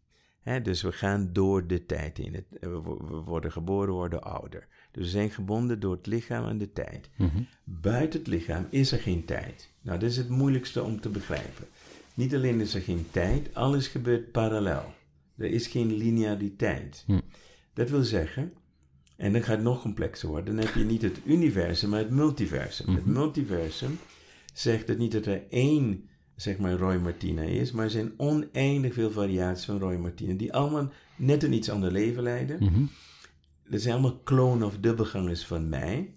[0.64, 2.34] Dus we gaan door de tijd in.
[2.34, 4.68] Het, we, wo- we worden geboren, worden ouder.
[4.92, 7.10] Dus we zijn gebonden door het lichaam aan de tijd.
[7.64, 9.70] Buiten het lichaam is er geen tijd.
[9.82, 11.66] Nou, dat is het moeilijkste om te begrijpen.
[12.14, 14.94] Niet alleen is er geen tijd, alles gebeurt parallel.
[15.38, 17.04] Er is geen lineariteit.
[17.74, 18.54] Dat wil zeggen,
[19.16, 22.10] en dan gaat het nog complexer worden, dan heb je niet het universum, maar het
[22.10, 22.96] multiversum.
[22.96, 23.98] Het multiversum
[24.54, 28.94] zegt dat niet dat er één, zeg maar, Roy Martina is, maar er zijn oneindig
[28.94, 32.64] veel variaties van Roy Martina, die allemaal net een iets ander leven leiden.
[33.70, 36.14] Dat zijn allemaal klonen of dubbelgangers van mij,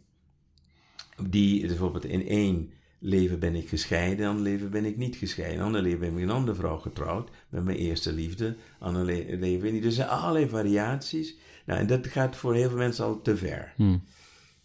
[1.28, 5.16] die bijvoorbeeld in één leven ben ik gescheiden, in een ander leven ben ik niet
[5.16, 5.54] gescheiden.
[5.54, 8.46] In een ander leven ben ik met een andere vrouw getrouwd, met mijn eerste liefde,
[8.46, 9.82] in een ander le- leven niet.
[9.82, 11.36] Dus er zijn allerlei variaties.
[11.66, 13.72] Nou, en dat gaat voor heel veel mensen al te ver.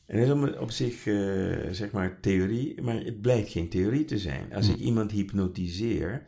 [0.06, 1.16] En dat is om- op zich, eh,
[1.72, 4.54] zeg maar, theorie, maar het blijkt geen theorie te zijn.
[4.54, 6.24] Als ik iemand hypnotiseer,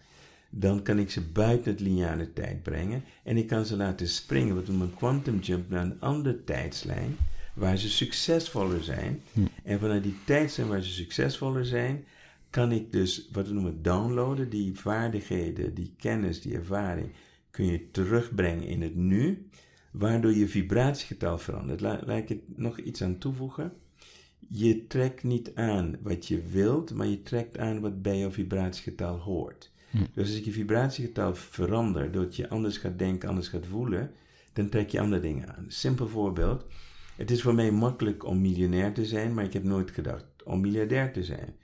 [0.50, 4.56] dan kan ik ze buiten het lineare tijd brengen en ik kan ze laten springen,
[4.56, 7.16] wat we noemen een quantum jump, naar een andere tijdslijn,
[7.54, 9.22] waar ze succesvoller zijn.
[9.64, 12.06] En vanuit die tijdslijn waar ze succesvoller zijn,
[12.50, 17.10] kan ik dus, wat we noemen downloaden, die vaardigheden, die kennis, die ervaring,
[17.52, 19.48] kun je terugbrengen in het nu,
[19.98, 21.82] waardoor je vibratiegetal verandert.
[21.82, 23.74] La- laat ik het nog iets aan toevoegen.
[24.50, 29.18] Je trekt niet aan wat je wilt, maar je trekt aan wat bij jouw vibratiegetal
[29.18, 29.72] hoort.
[30.14, 34.12] Dus als ik je vibratiegetal verander, doordat je anders gaat denken, anders gaat voelen,
[34.54, 35.66] dan trek je andere dingen aan.
[35.68, 36.66] Simpel voorbeeld.
[37.16, 40.62] Het is voor mij makkelijk om miljonair te zijn, maar ik heb nooit gedacht om
[40.62, 41.56] miljardair te zijn.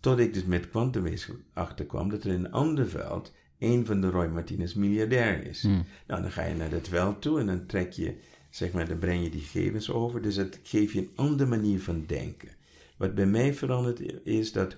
[0.00, 4.10] Tot ik dus met kwantumwezen achterkwam dat er in een ander veld een van de
[4.10, 5.62] Roy Martinez miljardair is.
[6.06, 8.14] Nou, dan ga je naar dat veld toe en dan trek je,
[8.50, 10.22] zeg maar, dan breng je die gegevens over.
[10.22, 12.48] Dus dat geeft je een andere manier van denken.
[12.96, 14.76] Wat bij mij veranderd is dat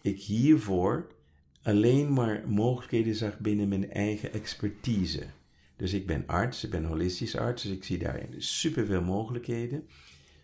[0.00, 1.06] ik hiervoor
[1.62, 5.22] alleen maar mogelijkheden zag binnen mijn eigen expertise.
[5.76, 9.86] Dus ik ben arts, ik ben holistisch arts, dus ik zie daarin superveel mogelijkheden.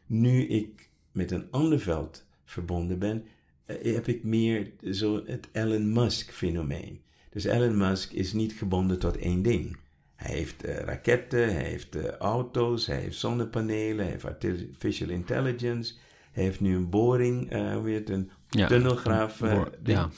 [0.07, 3.25] Nu ik met een ander veld verbonden ben,
[3.65, 7.01] eh, heb ik meer zo het Elon Musk fenomeen.
[7.31, 9.77] Dus Elon Musk is niet gebonden tot één ding.
[10.15, 15.95] Hij heeft eh, raketten, hij heeft eh, auto's, hij heeft zonnepanelen, hij heeft artificial intelligence.
[16.33, 19.39] Hij heeft nu een boring, eh weer een Ja, tunnelgraaf.
[19.85, 20.11] ja.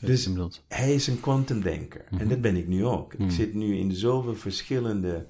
[0.00, 0.28] Dus
[0.68, 2.04] hij is een kwantumdenker.
[2.18, 3.14] En dat ben ik nu ook.
[3.14, 5.26] Ik zit nu in zoveel verschillende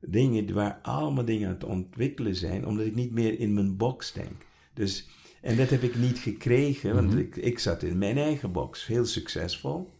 [0.00, 4.12] dingen waar allemaal dingen aan het ontwikkelen zijn, omdat ik niet meer in mijn box
[4.12, 4.46] denk.
[4.74, 5.08] Dus,
[5.40, 9.04] en dat heb ik niet gekregen, want ik, ik zat in mijn eigen box, heel
[9.04, 9.90] succesvol.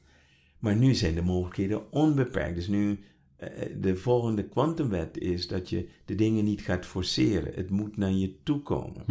[0.58, 2.54] Maar nu zijn de mogelijkheden onbeperkt.
[2.54, 2.98] Dus nu,
[3.36, 3.48] eh,
[3.80, 7.54] de volgende kwantumwet is dat je de dingen niet gaat forceren.
[7.54, 9.04] Het moet naar je toe komen.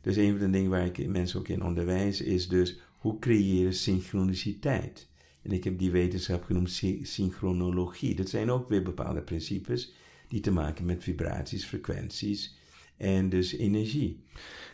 [0.00, 3.64] Dus een van de dingen waar ik mensen ook in onderwijs is dus hoe creëer
[3.64, 5.08] je synchroniciteit?
[5.42, 8.14] En ik heb die wetenschap genoemd sy- synchronologie.
[8.14, 9.92] Dat zijn ook weer bepaalde principes
[10.28, 12.56] die te maken met vibraties, frequenties
[12.96, 14.22] en dus energie.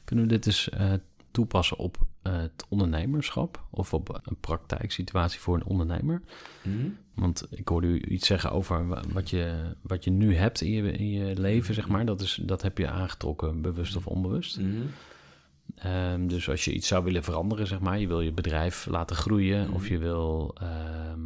[0.05, 0.93] Kunnen we dit dus eh,
[1.31, 6.23] toepassen op eh, het ondernemerschap of op een praktijksituatie voor een ondernemer?
[7.15, 10.71] Want ik hoorde u iets zeggen over wa- wat je, wat je nu hebt in
[10.71, 12.05] je, in je leven, zeg maar.
[12.07, 14.57] Dat, is, dat heb je aangetrokken, bewust of onbewust.
[15.77, 19.17] Ehm, dus als je iets zou willen veranderen, zeg maar, je wil je bedrijf laten
[19.17, 21.21] groeien of je wil ehm,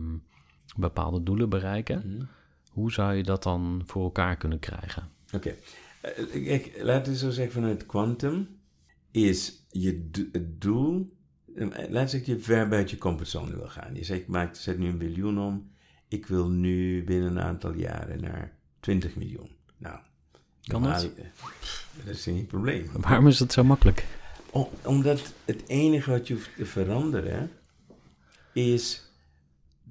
[0.76, 2.28] bepaalde doelen bereiken,
[2.70, 5.08] hoe zou je dat dan voor elkaar kunnen krijgen?
[5.32, 5.54] Oké,
[6.00, 8.48] Eh, laten we zo zeggen vanuit quantum
[9.10, 11.16] is je het doel,
[11.54, 13.94] eh, laat zeggen je ver buiten je comfortzone wil gaan.
[13.94, 15.70] Je zegt, ik maak, zet nu een miljoen om,
[16.08, 19.48] ik wil nu binnen een aantal jaren naar 20 miljoen.
[19.76, 19.98] Nou,
[20.62, 21.14] Kan normaal- dat?
[21.14, 21.24] eh,
[22.04, 22.86] Dat is geen probleem.
[23.00, 24.04] Waarom is het zo makkelijk?
[24.50, 27.50] Om- omdat het enige wat je hoeft te veranderen
[28.52, 29.02] is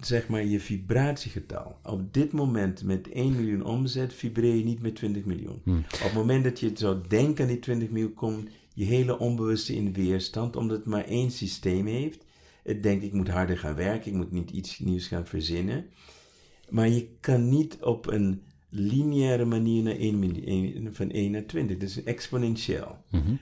[0.02, 1.80] zeg maar je vibratiegetal.
[1.84, 5.62] Op dit moment met 1 miljoen omzet vibreer je niet met 20 miljoen.
[5.66, 9.76] Op het moment dat je zou denken aan die 20 miljoen komt je hele onbewuste
[9.76, 12.26] in weerstand omdat het maar één systeem heeft.
[12.64, 15.86] Het denkt ik moet harder gaan werken, ik moet niet iets nieuws gaan verzinnen.
[16.70, 21.78] Maar je kan niet op een lineaire manier naar 1 miljoen, van 1 naar 20.
[21.78, 22.98] Dat is exponentieel.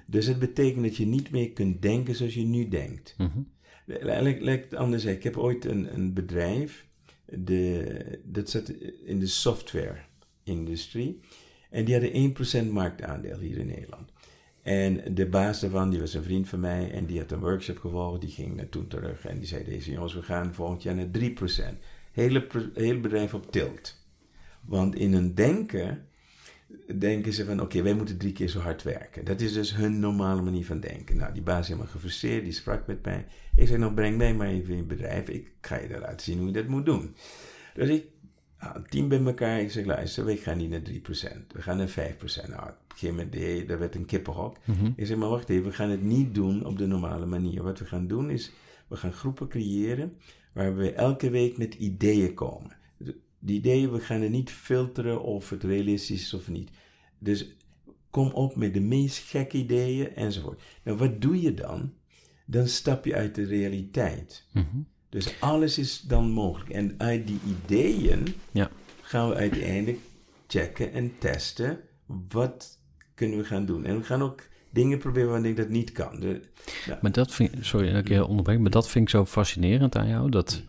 [0.08, 3.16] Dus het betekent dat je niet meer kunt denken zoals je nu denkt.
[3.86, 5.20] Laat laat ik het anders zeggen.
[5.20, 6.86] Ik heb ooit een, een bedrijf,
[7.26, 8.70] de, dat zat
[9.06, 11.20] in de software-industrie.
[11.70, 14.12] En die hadden 1% marktaandeel hier in Nederland.
[14.66, 17.78] En de baas daarvan, die was een vriend van mij en die had een workshop
[17.78, 18.22] gevolgd.
[18.22, 21.78] Die ging toen terug en die zei: Deze jongens, we gaan volgend jaar naar 3%.
[22.12, 24.04] Hele, hele bedrijf op tilt.
[24.62, 26.08] Want in hun denken
[26.98, 29.26] denken ze van, oké, wij moeten drie keer zo hard werken.
[29.26, 31.18] Dat is dus hun normale manier van denken.
[31.18, 33.26] Nou, die baas helemaal gefrustreerd, die sprak met mij.
[33.56, 35.28] Ik zei, nou, breng mij maar even in je bedrijf.
[35.28, 37.16] Ik ga je laten zien hoe je dat moet doen.
[37.74, 38.06] Dus ik,
[38.66, 39.62] nou, een team bij elkaar.
[39.62, 41.48] Ik zeg, luister, we gaan niet naar 3%.
[41.48, 41.94] We gaan naar 5%.
[42.48, 44.58] Nou, op een gegeven moment, nee, dat werd een kippenhok.
[44.96, 47.64] Ik zeg, maar wacht even, we gaan het niet doen op de normale manier.
[47.64, 48.52] Wat we gaan doen is,
[48.88, 50.18] we gaan groepen creëren
[50.54, 52.72] waar we elke week met ideeën komen.
[53.40, 56.70] Die ideeën, we gaan er niet filteren of het realistisch is of niet.
[57.20, 57.56] Dus
[58.10, 60.62] kom op met de meest gekke ideeën enzovoort.
[60.84, 61.94] Nou, wat doe je dan?
[62.46, 64.48] Dan stap je uit de realiteit.
[65.16, 66.70] Dus alles is dan mogelijk.
[66.70, 68.70] En uit die ideeën Ja.
[69.02, 70.00] gaan we uiteindelijk
[70.48, 71.80] checken en testen.
[72.30, 72.78] Wat
[73.14, 73.86] kunnen we gaan doen?
[73.86, 76.20] En we gaan ook dingen proberen waar ik dat niet kan.
[76.20, 76.42] De.
[77.02, 80.08] Maar dat vind sorry dat ik je onderbreek, maar dat vind ik zo fascinerend aan
[80.08, 80.30] jou.
[80.30, 80.62] Dat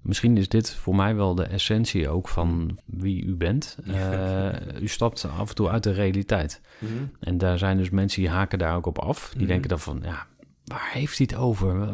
[0.00, 3.76] misschien is dit voor mij wel de essentie ook van wie u bent.
[3.86, 6.60] Eh, u stapt af en toe uit de realiteit.
[6.78, 6.92] Mhm.
[7.20, 9.34] En daar zijn dus mensen die haken daar ook op af.
[9.36, 10.26] Die denken dan van, ja,
[10.64, 11.88] waar heeft hij het over?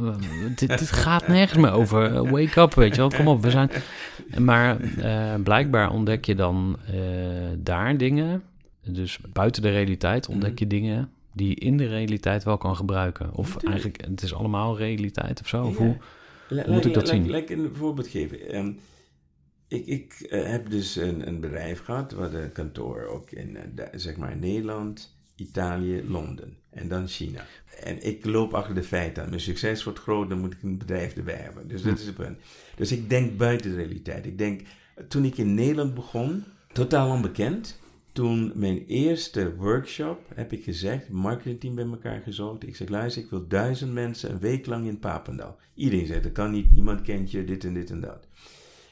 [0.56, 2.30] dit, dit gaat nergens meer over.
[2.30, 3.11] Wake up, weet je wel.
[3.11, 3.70] Kom op, we zijn...
[4.38, 6.94] Maar eh, blijkbaar ontdek je dan eh,
[7.59, 8.42] daar dingen.
[8.85, 13.35] Dus buiten de realiteit ontdek je dingen die je in de realiteit wel kan gebruiken.
[13.35, 13.72] Of Natuurlijk.
[13.72, 15.64] eigenlijk, het is allemaal realiteit of zo.
[15.64, 15.85] Of Ja.
[15.85, 15.96] hoe?
[16.66, 17.30] Moet ik dat zien?
[17.30, 18.48] Laat ik een voorbeeld geven.
[18.48, 18.72] Ehm,
[19.68, 23.59] ik ik eh, heb dus een, een bedrijf gehad, wat een kantoor ook in,
[23.92, 27.44] zeg maar, Nederland, Italië, Londen en dan China.
[27.83, 29.28] En ik loop achter de feiten aan.
[29.28, 31.68] Mijn succes wordt groot, dan moet ik een bedrijf erbij hebben.
[31.68, 32.38] Dus dat is het punt.
[32.76, 34.26] Dus ik denk buiten de realiteit.
[34.26, 34.61] Ik denk,
[35.09, 37.78] toen ik in Nederland begon, totaal onbekend.
[38.12, 42.66] Toen mijn eerste workshop heb ik gezegd, marketingteam bij elkaar gezocht.
[42.66, 45.56] Ik zeg, luister, ik wil duizend mensen een week lang in Papendal.
[45.74, 48.27] Iedereen zegt, dat kan niet, niemand kent je, dit en dit en dat.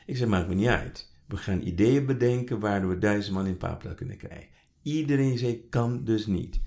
[0.07, 1.13] Ik zeg, maakt me niet uit.
[1.27, 4.49] We gaan ideeën bedenken waardoor we duizend man in Papendal kunnen krijgen.
[4.83, 6.61] Iedereen zei, kan dus niet.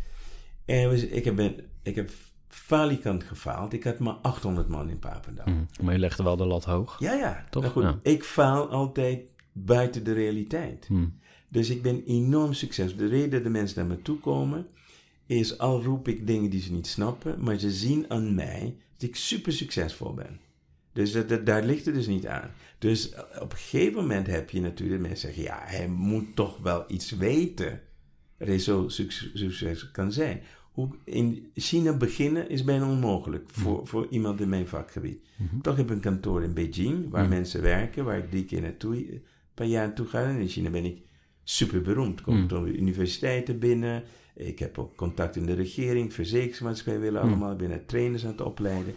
[0.66, 2.10] En ik, heb, ben, ik heb
[2.48, 3.74] falikant gefaald.
[3.74, 5.46] Ik had maar 800 man in Papendal.
[5.46, 7.00] Hm, Maar je legde wel de lat hoog.
[7.00, 7.46] Ja, ja.
[7.50, 7.62] Toch?
[7.62, 8.00] Nou goed, Ja.
[8.04, 10.86] ik faal altijd buiten de realiteit.
[10.88, 11.06] Hm.
[11.50, 12.98] Dus ik ben enorm succesvol.
[12.98, 14.68] De reden dat de mensen naar me toe komen,
[15.26, 19.10] is al roep ik dingen die ze niet snappen, maar ze zien aan mij dat
[19.10, 20.40] ik super succesvol ben.
[20.94, 22.52] Dus dat, dat- daar ligt het dus niet aan.
[22.80, 26.58] Dus eh, op een gegeven moment heb je natuurlijk mensen zeggen, ja, hij moet toch
[26.58, 27.82] wel iets weten
[28.60, 30.42] zo suc- succesvol kan zijn.
[30.72, 35.20] Hoe in China beginnen is bijna onmogelijk voor, voor iemand in mijn vakgebied.
[35.62, 39.22] Toch heb ik een kantoor in Beijing, waar mensen werken, waar ik drie keer naartoe,
[39.54, 40.24] per jaar naartoe ga.
[40.24, 40.98] En in China ben ik
[41.44, 42.22] super beroemd.
[42.22, 44.04] Komt door de universiteiten binnen.
[44.36, 47.52] Ik heb ook contact in de regering, verzekeringsmaatschappij willen allemaal.
[47.52, 48.94] Ik ben er trainers aan het opleiden.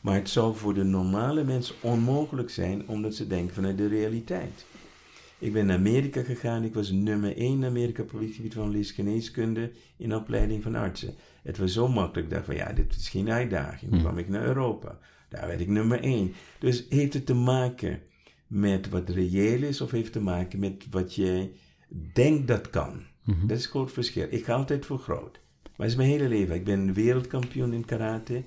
[0.00, 4.64] Maar het zou voor de normale mens onmogelijk zijn, omdat ze denken vanuit de realiteit.
[5.42, 6.64] Ik ben naar Amerika gegaan.
[6.64, 11.14] Ik was nummer 1 in Amerika op het gebied van geneeskunde in opleiding van artsen.
[11.42, 12.26] Het was zo makkelijk.
[12.26, 13.90] Ik dacht van ja, dit is geen uitdaging.
[13.90, 14.98] Dan kwam ik naar Europa.
[15.28, 16.32] Daar werd ik nummer 1.
[16.58, 18.00] Dus heeft het te maken
[18.46, 21.52] met wat reëel is of heeft het te maken met wat jij
[22.12, 23.02] denkt dat kan?
[23.46, 24.26] Dat is een groot verschil.
[24.30, 25.40] Ik ga altijd voor groot.
[25.62, 26.54] Maar het is mijn hele leven.
[26.54, 28.42] Ik ben wereldkampioen in karate.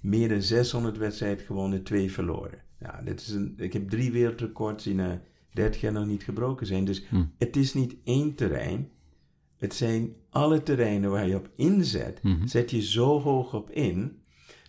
[0.00, 2.62] Meer dan 600 wedstrijden gewonnen, twee verloren.
[2.80, 5.20] Ja, dit is een, ik heb drie wereldrecords die na
[5.56, 6.84] 30 jaar nog niet gebroken zijn.
[6.84, 7.04] Dus
[7.38, 8.88] het is niet één terrein.
[9.56, 12.20] Het zijn alle terreinen waar je op inzet.
[12.44, 14.18] Zet je zo hoog op in.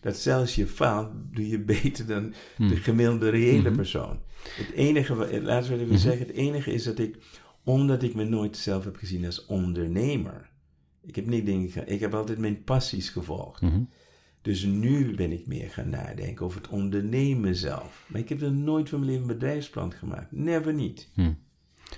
[0.02, 4.20] Dat zelfs je faalt, doe je beter dan de gemiddelde reële persoon.
[4.50, 7.18] Het enige, laten we even zeggen, het enige is dat ik,
[7.64, 10.50] omdat ik me nooit zelf heb gezien als ondernemer.
[11.02, 13.62] Ik heb niet dingen, ik heb altijd mijn passies gevolgd.
[14.48, 18.06] Dus nu ben ik meer gaan nadenken over het ondernemen zelf.
[18.08, 20.32] Maar ik heb er nooit van mijn leven een bedrijfsplan gemaakt.
[20.32, 21.10] Never niet.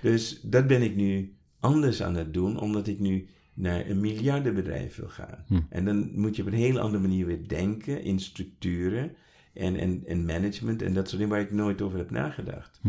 [0.02, 4.96] Dus dat ben ik nu anders aan het doen, omdat ik nu naar een miljardenbedrijf
[4.96, 5.46] wil gaan.
[5.70, 9.16] En dan moet je op een hele andere manier weer denken in structuren
[9.54, 12.82] en, en, en management en dat soort dingen waar ik nooit over heb nagedacht.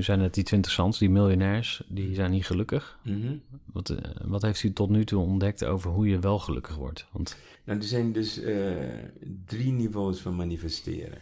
[0.00, 2.98] Nu zijn het iets interessants, die miljonairs, die zijn niet gelukkig.
[3.64, 7.06] wat, eh, wat heeft u tot nu toe ontdekt over hoe je wel gelukkig wordt?
[7.12, 7.36] Want...
[7.64, 8.76] Nou, er zijn dus eh,
[9.46, 11.18] drie niveaus van manifesteren.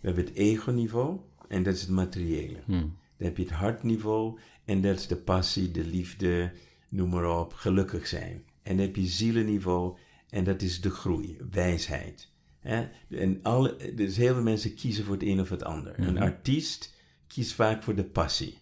[0.00, 1.18] We hebben het ego-niveau
[1.48, 2.58] en dat is het materiële.
[2.66, 6.52] Dan heb je het hartniveau en dat is de passie, de liefde,
[6.88, 8.44] noem maar op, gelukkig zijn.
[8.62, 9.96] En dan heb je zielenniveau
[10.30, 12.28] en dat is de groei, wijsheid.
[12.60, 12.88] Hè?
[13.08, 15.94] En alle, dus heel veel mensen kiezen voor het een of het ander.
[15.98, 17.00] Een artiest
[17.32, 18.58] kiest vaak voor de passie.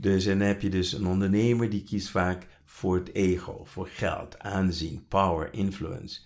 [0.00, 3.88] Dus en dan heb je dus een ondernemer die kiest vaak voor het ego, voor
[3.88, 6.20] geld, aanzien, power, influence.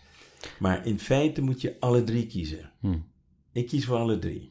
[0.58, 2.70] Maar in feite moet je alle drie kiezen.
[3.52, 4.48] Ik kies voor alle drie.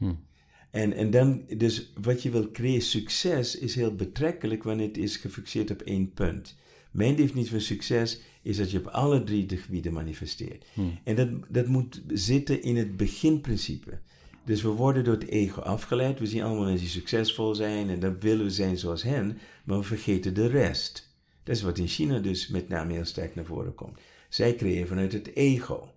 [0.72, 5.18] En, en dan, dus wat je wil creëren, succes is heel betrekkelijk wanneer het is
[5.18, 6.56] gefixeerd op één punt.
[6.92, 10.66] Mijn definitie van succes is dat je op alle drie de gebieden manifesteert.
[11.04, 14.00] En dat, dat moet zitten in het beginprincipe.
[14.46, 16.20] Dus we worden door het ego afgeleid.
[16.20, 19.78] We zien allemaal mensen die succesvol zijn en dan willen we zijn zoals hen, maar
[19.78, 21.10] we vergeten de rest.
[21.44, 24.00] Dat is wat in China dus met name heel sterk naar voren komt.
[24.30, 25.90] Zij creëren vanuit het ego.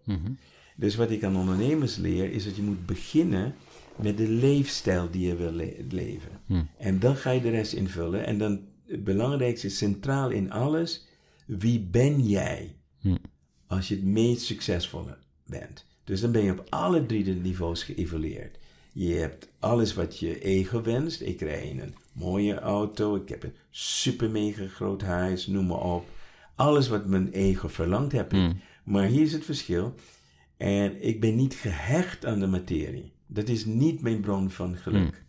[0.77, 3.55] Dus wat ik aan ondernemers leer, is dat je moet beginnen
[3.97, 5.53] met de leefstijl die je wil
[5.89, 6.41] leven.
[6.79, 8.27] En dan ga je de rest invullen.
[8.27, 11.07] En dan het belangrijkste is centraal in alles,
[11.47, 12.77] wie ben jij
[13.67, 15.17] als je het meest succesvolle
[15.47, 15.85] bent?
[16.05, 18.59] Dus dan ben je op alle drie de niveaus geëvalueerd.
[18.93, 21.21] Je hebt alles wat je ego wenst.
[21.21, 25.81] Ik rij in een mooie auto, ik heb een super mega groot huis, noem maar
[25.81, 26.09] op.
[26.55, 28.53] Alles wat mijn ego verlangt heb ik.
[28.85, 29.95] Maar hier is het verschil.
[30.57, 33.13] En ik ben niet gehecht aan de materie.
[33.27, 35.23] Dat is niet mijn bron van geluk.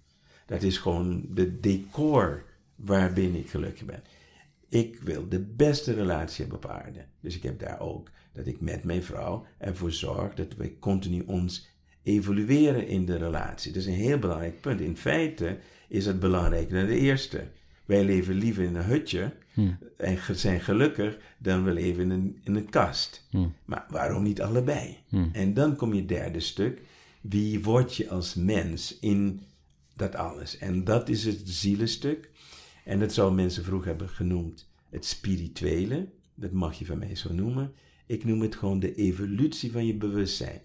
[0.45, 2.43] Dat is gewoon de decor
[2.76, 4.03] waarbinnen ik gelukkig ben.
[4.76, 7.05] Ik wil de beste relatie hebben op aarde.
[7.21, 11.23] Dus ik heb daar ook dat ik met mijn vrouw ervoor zorg dat wij continu
[11.26, 11.67] ons
[12.03, 13.71] evolueren in de relatie.
[13.71, 14.82] Dat is een heel belangrijk punt.
[14.82, 15.57] In feite
[15.88, 17.47] is het belangrijker dan de eerste.
[17.86, 19.34] Wij leven liever in een hutje
[19.97, 23.28] en zijn gelukkig dan we leven in een, in een kast.
[23.65, 24.97] Maar waarom niet allebei?
[25.34, 26.82] En dan kom je derde stuk.
[27.21, 29.41] Wie word je als mens in
[29.93, 30.57] dat alles?
[30.57, 32.30] En dat is het zielenstuk.
[32.86, 36.08] En dat zou mensen vroeger hebben genoemd het spirituele.
[36.36, 37.74] Dat mag je van mij zo noemen.
[38.06, 40.62] Ik noem het gewoon de evolutie van je bewustzijn.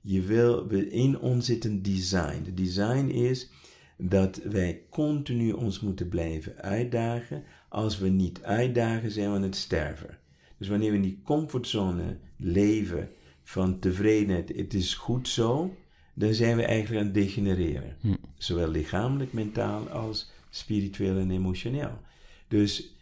[0.00, 2.42] Je wil, in ons zit een design.
[2.42, 3.50] De design is
[3.96, 7.42] dat wij continu ons moeten blijven uitdagen.
[7.68, 10.18] Als we niet uitdagen, zijn we aan het sterven.
[10.58, 13.10] Dus wanneer we in die comfortzone leven
[13.42, 15.76] van tevredenheid, het is goed zo,
[16.14, 17.96] dan zijn we eigenlijk aan het degenereren.
[18.36, 21.98] Zowel lichamelijk, mentaal als spiritueel en emotioneel.
[22.48, 22.96] Dus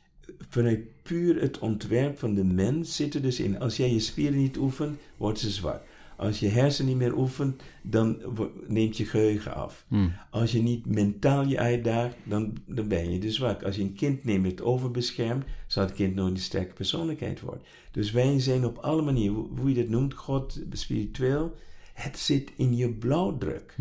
[0.48, 3.60] vanuit puur het ontwerp van de mens zit er dus in.
[3.60, 5.82] Als jij je spieren niet oefent, wordt ze zwak.
[6.16, 8.22] Als je hersen niet meer oefent, dan
[8.66, 9.86] neemt je geheugen af.
[10.30, 13.62] Als je niet mentaal je uitdaagt, dan, dan ben je dus zwak.
[13.62, 17.62] Als je een kind neemt het overbeschermt, zal het kind nooit een sterke persoonlijkheid worden.
[17.90, 21.54] Dus wij zijn op alle manieren, hoe je dat noemt, God, spiritueel,
[21.94, 23.74] het zit in je blauwdruk.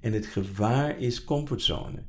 [0.00, 2.02] En het gevaar is comfortzone.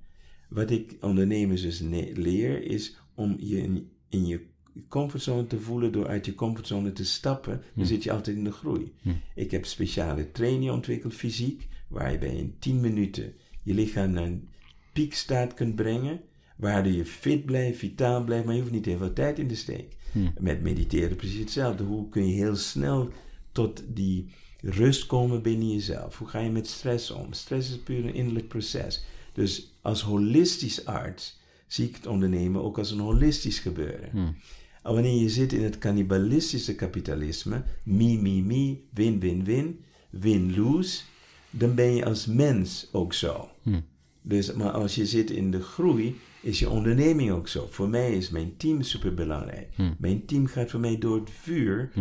[0.47, 1.79] Wat ik ondernemers dus
[2.13, 4.45] leer, is om je in, in je
[4.87, 8.51] comfortzone te voelen door uit je comfortzone te stappen, dan zit je altijd in de
[8.51, 8.93] groei.
[9.35, 13.33] Ik heb speciale trainingen ontwikkeld, fysiek, waar je bij in 10 minuten
[13.63, 14.47] je lichaam naar een
[14.93, 16.19] piekstaat kunt brengen,
[16.55, 19.55] waardoor je fit blijft, vitaal blijft, maar je hoeft niet heel veel tijd in de
[19.55, 19.95] steek.
[20.39, 21.83] Met mediteren precies hetzelfde.
[21.83, 23.09] Hoe kun je heel snel
[23.51, 24.25] tot die
[24.61, 26.17] rust komen binnen jezelf?
[26.17, 27.33] Hoe ga je met stress om?
[27.33, 29.05] Stress is puur een innerlijk proces.
[29.37, 34.09] Dus als holistisch arts zie ik het ondernemen ook als een holistisch gebeuren.
[34.11, 34.35] Hmm.
[34.83, 39.79] En wanneer je zit in het cannibalistische kapitalisme, me, me, me, win, win, win,
[40.09, 41.01] win-lose,
[41.49, 43.49] dan ben je als mens ook zo.
[43.61, 43.83] Hmm.
[44.21, 47.67] Dus, maar als je zit in de groei, is je onderneming ook zo.
[47.69, 49.73] Voor mij is mijn team super belangrijk.
[49.75, 49.95] Hmm.
[49.99, 51.91] Mijn team gaat voor mij door het vuur,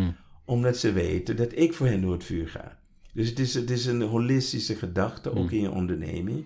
[0.44, 2.78] omdat ze weten dat ik voor hen door het vuur ga.
[3.12, 6.44] Dus het is, het is een holistische gedachte, ook in je onderneming.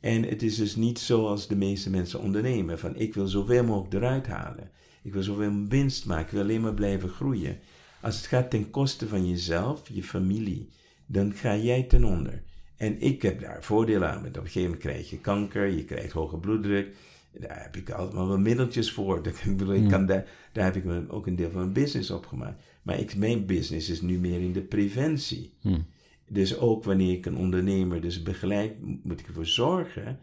[0.00, 3.94] En het is dus niet zoals de meeste mensen ondernemen: van ik wil zoveel mogelijk
[3.94, 4.70] eruit halen.
[5.02, 6.24] Ik wil zoveel winst maken.
[6.24, 7.58] Ik wil alleen maar blijven groeien.
[8.00, 10.68] Als het gaat ten koste van jezelf, je familie,
[11.06, 12.42] dan ga jij ten onder.
[12.76, 14.18] En ik heb daar voordelen aan.
[14.18, 16.96] Op een gegeven moment krijg je kanker, je krijgt hoge bloeddruk.
[17.32, 19.26] Daar heb ik altijd wel middeltjes voor.
[19.26, 22.26] Ik bedoel, ik kan daar, daar heb ik ook een deel van mijn business op
[22.26, 22.62] gemaakt.
[22.82, 25.52] Maar ik, mijn business is nu meer in de preventie.
[25.60, 25.86] Hmm.
[26.28, 28.72] Dus ook wanneer ik een ondernemer dus begeleid,
[29.02, 30.20] moet ik ervoor zorgen,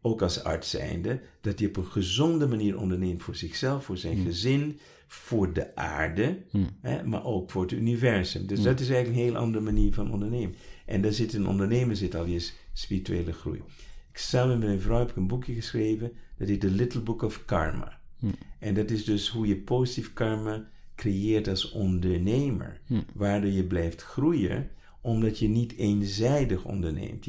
[0.00, 4.16] ook als arts zijnde, dat hij op een gezonde manier onderneemt voor zichzelf, voor zijn
[4.16, 4.24] hmm.
[4.24, 6.68] gezin, voor de aarde, hmm.
[6.80, 8.46] hè, maar ook voor het universum.
[8.46, 8.66] Dus hmm.
[8.66, 10.54] dat is eigenlijk een heel andere manier van ondernemen.
[10.86, 13.62] En daar zit een ondernemer zit al je spirituele groei.
[14.12, 17.22] Ik, samen met mijn vrouw heb ik een boekje geschreven, dat heet The Little Book
[17.22, 17.98] of Karma.
[18.58, 22.80] En dat is dus hoe je positief karma creëert als ondernemer,
[23.14, 24.70] waardoor je blijft groeien
[25.00, 27.24] omdat je niet eenzijdig onderneemt.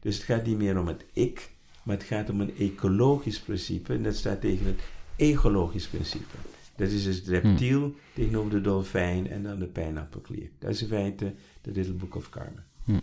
[0.00, 1.50] dus het gaat niet meer om het ik,
[1.82, 3.94] maar het gaat om een ecologisch principe.
[3.94, 4.80] En dat staat tegen het
[5.16, 6.36] ecologisch principe.
[6.76, 7.94] Dat is dus het reptiel hmm.
[8.14, 10.50] tegenover de dolfijn en dan de pijnappelklier.
[10.58, 12.64] Dat is in feite de Little Book of Karma.
[12.84, 13.02] Hmm.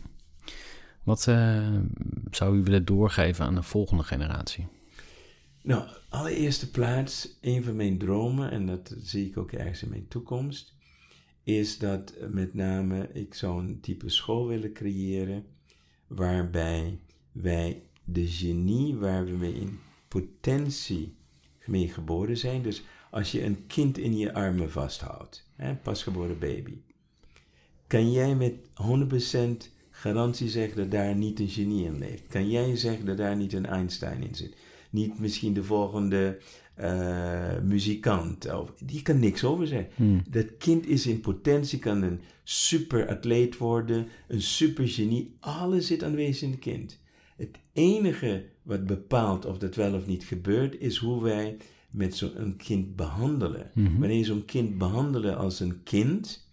[1.04, 1.78] Wat uh,
[2.32, 4.68] zou u willen doorgeven aan de volgende generatie?
[5.62, 10.08] Nou, allereerste plaats, een van mijn dromen, en dat zie ik ook ergens in mijn
[10.08, 10.73] toekomst,
[11.44, 15.46] is dat met name ik zo'n type school willen creëren
[16.08, 17.00] waarbij
[17.32, 21.16] wij de genie waar we mee in potentie
[21.66, 22.62] mee geboren zijn.
[22.62, 26.78] Dus als je een kind in je armen vasthoudt, een pasgeboren baby,
[27.88, 28.54] kan jij met
[29.66, 32.28] 100% garantie zeggen dat daar niet een genie in leeft?
[32.28, 34.56] Kan jij zeggen dat daar niet een Einstein in zit?
[34.90, 36.40] Niet misschien de volgende
[36.80, 38.54] uh, muzikant.
[38.54, 39.90] Of, die kan niks over zeggen.
[39.96, 40.24] Hmm.
[40.30, 45.36] Dat kind is in potentie, kan een super atleet worden, een super genie.
[45.40, 47.00] Alles zit aanwezig in het kind.
[47.36, 51.58] Het enige wat bepaalt of dat wel of niet gebeurt, is hoe wij
[51.90, 53.70] met zo'n kind behandelen.
[53.74, 54.00] Hmm.
[54.00, 56.48] Wanneer zo'n kind behandelen als een kind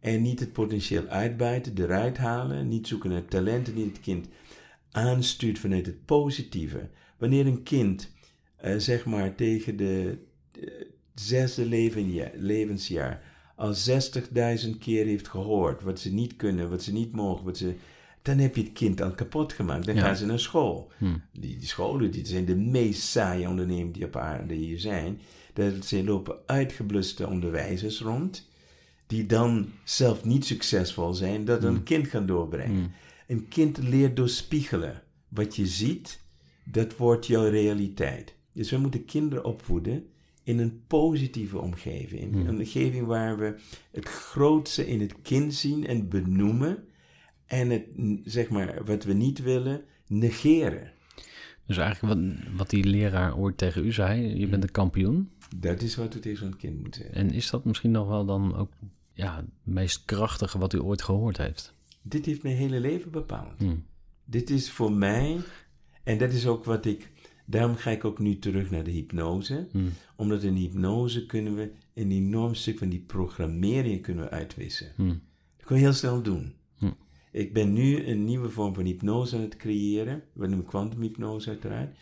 [0.00, 4.28] en niet het potentieel uitbuiten, eruit halen, niet zoeken naar talenten, niet het kind
[4.90, 6.88] aanstuurt vanuit het positieve.
[7.18, 8.12] Wanneer een kind
[8.64, 10.18] uh, zeg maar tegen de,
[11.14, 13.22] zesde leven, levensjaar
[13.58, 17.74] al 60.000 keer heeft gehoord wat ze niet kunnen, wat ze niet mogen, wat ze,
[18.22, 19.86] dan heb je het kind al kapot gemaakt.
[19.86, 20.92] Dan gaan ze naar school.
[20.98, 21.16] Hm.
[21.32, 25.20] Die, die, scholen die zijn de meest saaie ondernemingen die op aarde hier zijn.
[25.52, 28.48] Dat ze lopen uitgebluste onderwijzers rond,
[29.06, 31.82] die dan zelf niet succesvol zijn, dat een hm.
[31.82, 32.82] kind gaan doorbrengen.
[32.82, 33.32] Hm.
[33.32, 35.02] Een kind leert door spiegelen.
[35.28, 36.20] Wat je ziet,
[36.64, 38.34] dat wordt jouw realiteit.
[38.58, 40.06] Dus we moeten kinderen opvoeden
[40.42, 42.20] in een positieve omgeving.
[42.20, 42.46] In hmm.
[42.46, 43.54] Een omgeving waar we
[43.90, 46.84] het grootste in het kind zien en benoemen.
[47.46, 47.84] En het,
[48.24, 50.92] zeg maar, wat we niet willen, negeren.
[51.66, 55.30] Dus eigenlijk wat, wat die leraar ooit tegen u zei, je bent een kampioen.
[55.56, 57.20] Dat is wat we tegen zo'n kind moeten zeggen.
[57.20, 58.72] En is dat misschien nog wel dan ook
[59.12, 61.74] ja, het meest krachtige wat u ooit gehoord heeft?
[62.02, 63.58] Dit heeft mijn hele leven bepaald.
[63.58, 63.84] Hmm.
[64.24, 65.40] Dit is voor mij,
[66.02, 67.10] en dat is ook wat ik
[67.50, 69.66] Daarom ga ik ook nu terug naar de hypnose.
[69.70, 69.92] Hmm.
[70.16, 74.92] Omdat in hypnose kunnen we een enorm stuk van die programmering kunnen we uitwissen.
[74.96, 75.20] Hmm.
[75.56, 76.54] Dat kun je heel snel doen.
[76.78, 76.96] Hmm.
[77.32, 80.22] Ik ben nu een nieuwe vorm van hypnose aan het creëren.
[80.32, 81.96] We noemen kwantumhypnose uiteraard.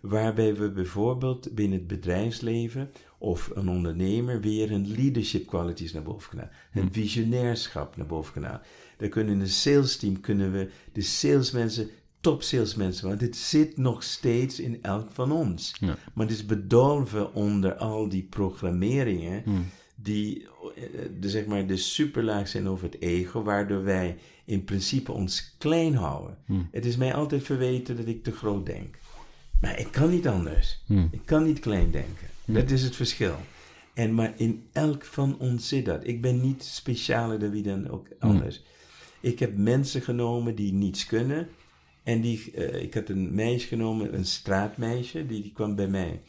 [0.00, 6.28] Waarbij we bijvoorbeeld binnen het bedrijfsleven of een ondernemer weer een leadership qualities naar boven
[6.28, 6.86] kunnen halen.
[6.86, 8.66] Een visionairschap naar boven kunnen halen.
[8.96, 11.90] Dan kunnen in een sales team kunnen we de salesmensen
[12.20, 15.74] top salesmensen, want het zit nog steeds in elk van ons.
[15.80, 19.66] Maar het is bedolven onder al die programmeringen hmm.
[19.94, 20.46] die
[20.76, 20.82] eh,
[21.20, 25.94] de, zeg maar, de superlaag zijn over het ego, waardoor wij in principe ons klein
[25.94, 26.36] houden.
[26.46, 26.68] Hmm.
[26.70, 28.98] Het is mij altijd verweten dat ik te groot denk.
[29.60, 30.82] Maar ik kan niet anders.
[30.86, 31.08] Hmm.
[31.12, 32.28] Ik kan niet klein denken.
[32.44, 33.36] Dat is het verschil.
[33.94, 36.06] En maar in elk van ons zit dat.
[36.06, 38.62] Ik ben niet specialer dan wie dan ook anders.
[39.20, 41.48] Ik heb mensen genomen die niets kunnen.
[42.02, 46.20] En die, eh, ik had een meisje genomen, een straatmeisje, die, die kwam bij mij.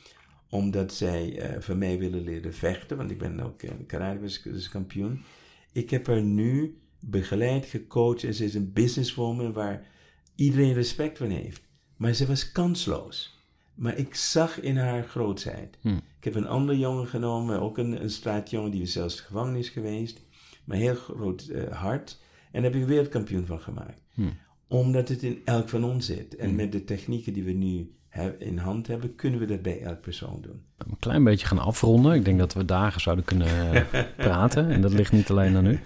[0.49, 5.24] Omdat zij uh, van mij willen leren vechten, want ik ben ook een karate kampioen.
[5.72, 9.88] Ik heb haar nu begeleid, gecoacht en ze is een businesswoman waar
[10.36, 11.61] iedereen respect van heeft.
[11.97, 13.39] Maar ze was kansloos.
[13.76, 15.78] Maar ik zag in haar grootheid.
[15.82, 15.88] Hm.
[16.17, 19.69] Ik heb een andere jongen genomen, ook een, een straatjongen, die was zelfs de gevangenis
[19.69, 20.22] geweest.
[20.65, 22.19] Maar heel groot uh, hart.
[22.51, 24.01] En daar heb ik wereldkampioen van gemaakt.
[24.13, 24.30] Hm.
[24.72, 26.36] Omdat het in elk van ons zit.
[26.36, 26.55] En Hm.
[26.55, 27.91] met de technieken die we nu
[28.38, 30.61] in hand hebben, kunnen we dat bij elk persoon doen.
[30.78, 32.13] Een klein beetje gaan afronden.
[32.13, 33.47] Ik denk dat we dagen zouden kunnen
[34.17, 34.69] praten.
[34.69, 35.69] En dat ligt niet alleen aan u.
[35.80, 35.82] nee,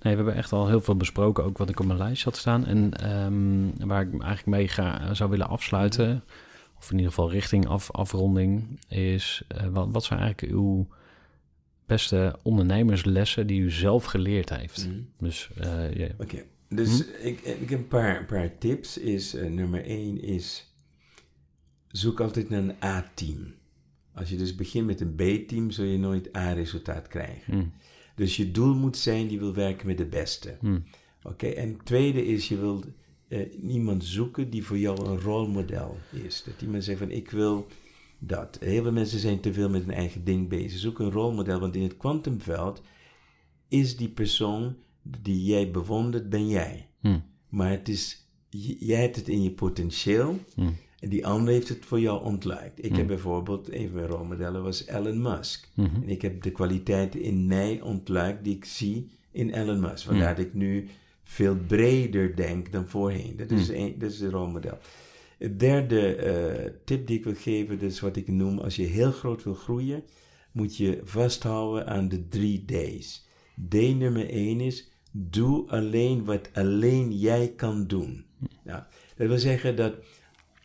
[0.00, 2.66] we hebben echt al heel veel besproken, ook wat ik op mijn lijst had staan.
[2.66, 6.24] En um, waar ik eigenlijk mee ga, zou willen afsluiten,
[6.78, 10.86] of in ieder geval richting af, afronding, is uh, wat, wat zijn eigenlijk uw
[11.86, 14.88] beste ondernemerslessen die u zelf geleerd heeft?
[14.88, 15.08] Mm.
[15.18, 16.10] Dus, uh, yeah.
[16.12, 16.44] Oké, okay.
[16.74, 17.26] Dus hm?
[17.26, 18.98] ik, ik heb een paar, paar tips.
[18.98, 20.74] Is, uh, nummer één is
[21.88, 23.54] zoek altijd naar een A-team.
[24.14, 27.56] Als je dus begint met een B-team, zul je nooit A-resultaat krijgen.
[27.56, 27.72] Mm.
[28.14, 30.56] Dus je doel moet zijn, je wil werken met de beste.
[30.60, 30.84] Mm.
[31.22, 31.52] Oké, okay?
[31.52, 32.84] en het tweede is, je wil
[33.28, 36.42] uh, iemand zoeken die voor jou een rolmodel is.
[36.46, 37.66] Dat iemand zegt van, ik wil
[38.18, 38.58] dat.
[38.60, 40.78] Heel veel mensen zijn te veel met hun eigen ding bezig.
[40.78, 42.82] Zoek een rolmodel, want in het kwantumveld
[43.68, 46.86] is die persoon die jij bewondert, ben jij.
[47.00, 47.22] Mm.
[47.48, 48.26] Maar het is,
[48.78, 50.38] jij hebt het in je potentieel...
[51.00, 52.84] En die ander heeft het voor jou ontluikt.
[52.84, 52.96] Ik Mm.
[52.96, 55.68] heb bijvoorbeeld, een van mijn rolmodellen was Elon Musk.
[55.76, 60.06] En ik heb de kwaliteiten in mij ontluikt die ik zie in Elon Musk.
[60.06, 60.88] Vandaar dat ik nu
[61.24, 63.36] veel breder denk dan voorheen.
[63.36, 64.78] Dat is, een, dat is een rolmodel.
[65.38, 68.84] Het derde uh, tip die ik wil geven, dat is wat ik noem, als je
[68.84, 70.02] heel groot wil groeien,
[70.52, 73.26] moet je vasthouden aan de drie D's.
[73.68, 78.24] D nummer één is, doe alleen wat alleen jij kan doen.
[78.62, 78.82] Nou,
[79.16, 79.94] dat wil zeggen dat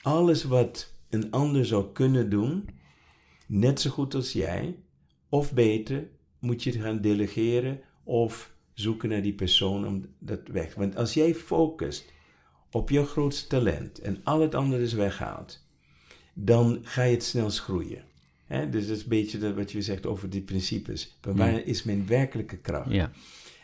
[0.02, 2.70] alles wat een ander zou kunnen doen,
[3.48, 4.76] net zo goed als jij,
[5.30, 6.08] of beter,
[6.40, 10.76] moet je het gaan delegeren of zoeken naar die persoon om dat weg.
[10.76, 12.06] Want als jij focust
[12.72, 15.66] op je grootste talent en al het andere is weghaalt,
[16.34, 18.04] dan ga je het snelst groeien.
[18.46, 21.18] He, dus dat is een beetje dat wat je zegt over die principes.
[21.26, 22.92] Maar waar is mijn werkelijke kracht?
[22.92, 23.12] Ja.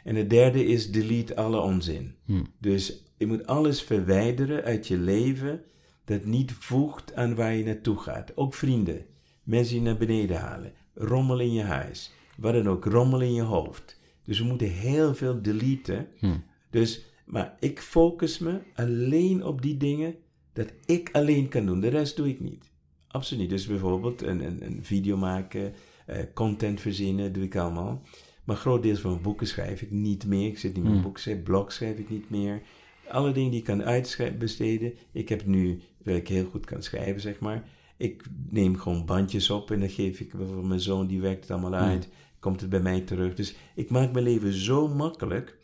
[0.04, 2.16] En het derde is delete alle onzin.
[2.26, 2.48] Hmm.
[2.60, 5.64] Dus je moet alles verwijderen uit je leven
[6.06, 8.38] dat niet voegt aan waar je naartoe gaat.
[8.38, 9.06] Ook vrienden,
[9.44, 13.42] mensen die naar beneden halen, rommel in je huis, wat dan ook, rommel in je
[13.42, 14.00] hoofd.
[14.26, 16.08] Dus we moeten heel veel deleten.
[16.18, 16.44] Hmm.
[16.70, 20.16] Dus, maar ik focus me alleen op die dingen
[20.54, 21.80] dat ik alleen kan doen.
[21.80, 22.72] De rest doe ik niet.
[23.08, 23.52] Absoluut niet.
[23.52, 25.74] Dus bijvoorbeeld een, een, een video maken,
[26.10, 28.02] uh, content verzinnen, doe ik allemaal.
[28.44, 30.48] Maar groot deel van mijn boeken schrijf ik niet meer.
[30.48, 32.62] Ik zit niet meer in boeken schrijven, blog schrijf ik niet meer.
[33.08, 34.94] Alle dingen die ik kan uitbesteden.
[35.12, 37.64] Ik heb nu, dat ik heel goed kan schrijven, zeg maar.
[37.98, 41.52] Ik neem gewoon bandjes op en dan geef ik bijvoorbeeld mijn zoon, die werkt het
[41.52, 42.10] allemaal uit.
[42.40, 43.36] Komt het bij mij terug.
[43.36, 45.58] Dus ik maak mijn leven zo makkelijk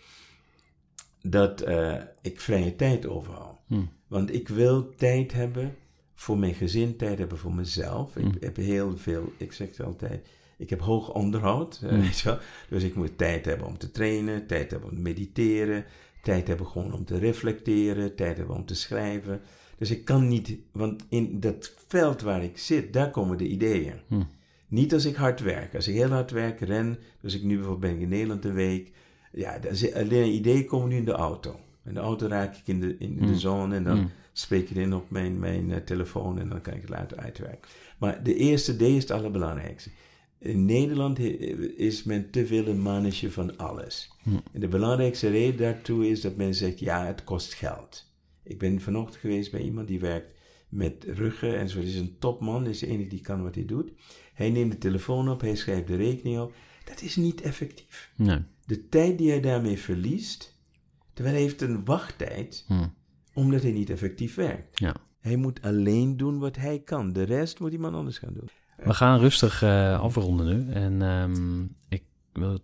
[1.22, 3.58] dat uh, ik vrije tijd overhoud.
[3.68, 3.90] Hmm.
[4.08, 5.76] Want ik wil tijd hebben
[6.14, 8.14] voor mijn gezin, tijd hebben voor mezelf.
[8.14, 8.28] Hmm.
[8.28, 10.28] Ik heb heel veel, ik zeg het altijd,
[10.60, 11.78] ik heb hoog onderhoud.
[11.80, 12.02] Hmm.
[12.02, 12.38] Weet je wel?
[12.70, 15.86] Dus ik moet tijd hebben om te trainen, tijd hebben om te mediteren,
[16.22, 19.42] tijd hebben gewoon om te reflecteren, tijd hebben om te schrijven.
[19.78, 23.94] Dus ik kan niet, want in dat veld waar ik zit, daar komen de ideeën.
[24.08, 24.28] Hmm.
[24.68, 25.76] Niet als ik hard werk.
[25.76, 28.54] Als ik heel hard werk, ren, dus ik nu bijvoorbeeld ben ik in Nederland een
[28.54, 28.92] week.
[29.32, 29.60] Ja,
[29.94, 31.60] alleen ideeën komen nu in de auto.
[31.86, 33.36] In de auto raak ik in de, in de Mm.
[33.36, 36.82] zone en dan spreek ik in op mijn, mijn uh, telefoon en dan kan ik
[36.82, 37.70] het later uitwerken.
[37.98, 39.90] Maar de eerste D is het allerbelangrijkste.
[40.40, 41.20] In Nederland
[41.78, 44.12] is men te veel een mannetje van alles.
[44.24, 44.42] Mm.
[44.52, 48.12] En de belangrijkste reden daartoe is dat men zegt, ja, het kost geld.
[48.44, 50.38] Ik ben vanochtend geweest bij iemand die werkt
[50.70, 51.80] met ruggen en zo.
[51.80, 53.92] is een topman, is de enige die kan wat hij doet.
[54.34, 56.54] Hij neemt de telefoon op, hij schrijft de rekening op.
[56.86, 58.12] Dat is niet effectief.
[58.16, 58.40] Nee.
[58.66, 60.58] De tijd die hij daarmee verliest,
[61.14, 62.94] terwijl hij heeft een wachttijd, Hmm.
[63.34, 64.80] omdat hij niet effectief werkt.
[64.80, 64.96] Ja.
[65.20, 67.14] Hij moet alleen doen wat hij kan.
[67.14, 68.50] De rest moet iemand anders gaan doen.
[68.84, 70.72] We gaan rustig uh, afronden nu.
[70.74, 72.04] En um, ik
[72.34, 72.60] wil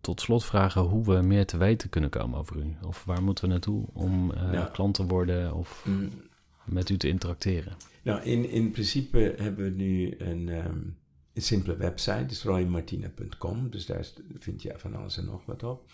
[0.00, 2.76] tot slot vragen hoe we meer te weten kunnen komen over u.
[2.86, 4.64] Of waar moeten we naartoe om uh, Ja.
[4.72, 6.10] klant te worden of Mm.
[6.64, 7.76] met u te interacteren?
[8.02, 10.96] Nou, in, in principe hebben we nu een, um,
[11.34, 13.70] een simpele website, dus roymartina.com.
[13.70, 14.06] Dus daar
[14.38, 15.90] vind je van alles en nog wat op.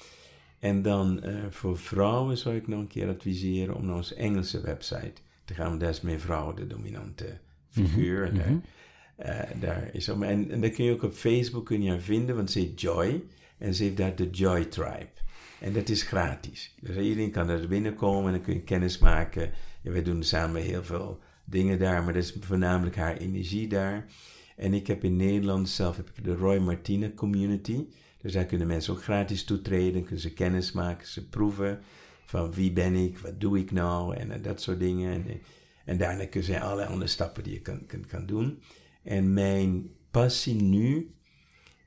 [0.59, 4.61] En dan uh, voor vrouwen zou ik nog een keer adviseren om naar onze Engelse
[4.61, 5.13] website
[5.45, 5.69] te gaan.
[5.69, 8.27] Want daar is meer vrouwen de dominante figuur.
[8.33, 8.59] Mhm, En, mhm.
[9.19, 12.37] Uh, daar is en, en daar kun je ook op Facebook kun je haar vinden,
[12.37, 13.25] want ze heet Joy.
[13.59, 15.09] En ze heeft daar de Joy Tribe.
[15.61, 16.75] En dat is gratis.
[16.81, 19.51] Dus iedereen kan er binnenkomen en dan kun je kennis maken.
[19.83, 24.07] Ja, wij doen samen heel veel dingen daar, maar dat is voornamelijk haar energie daar.
[24.57, 27.87] En ik heb in Nederland zelf heb ik de Roy Martina Community.
[28.21, 31.81] Dus daar kunnen mensen ook gratis toetreden, kunnen ze kennis maken, ze proeven
[32.25, 35.13] van wie ben ik, wat doe ik nou en, dat soort dingen.
[35.13, 35.41] En,
[35.85, 38.63] en daarna kun je allerlei andere stappen die je kan, kan, kan doen.
[39.05, 41.15] En mijn passie nu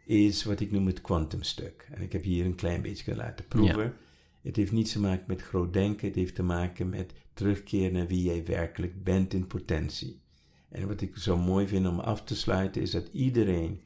[0.05, 1.87] is wat ik noem het kwantumstuk.
[1.91, 3.93] En ik heb hier een klein beetje laten proeven.
[4.41, 8.07] Het heeft niets te maken met groot denken, het heeft te maken met terugkeren naar
[8.07, 10.21] wie jij werkelijk bent in potentie.
[10.69, 13.81] En wat ik zo mooi vind om af te sluiten is dat iedereen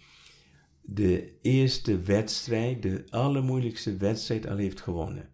[0.82, 5.30] de eerste wedstrijd, de allermoeilijkste wedstrijd al heeft gewonnen.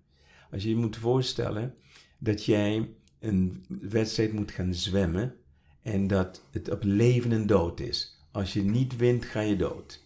[0.52, 1.76] Als je je moet voorstellen
[2.18, 2.90] dat jij
[3.20, 5.36] een wedstrijd moet gaan zwemmen
[5.88, 8.20] en dat het op leven en dood is.
[8.32, 10.06] Als je niet wint, ga je dood.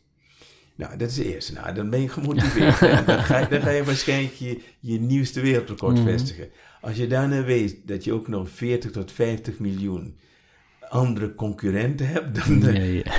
[0.76, 1.54] Nou, dat is de eerste.
[1.54, 2.80] Nou, dan ben je gemotiveerd.
[3.06, 6.04] dan, ga je, dan ga je waarschijnlijk je, je nieuwste wereldrecord mhm.
[6.04, 6.50] vestigen.
[6.82, 10.18] Als je daarna weet dat je ook nog 40 tot 50 miljoen
[10.90, 12.76] andere concurrenten hebt, dan,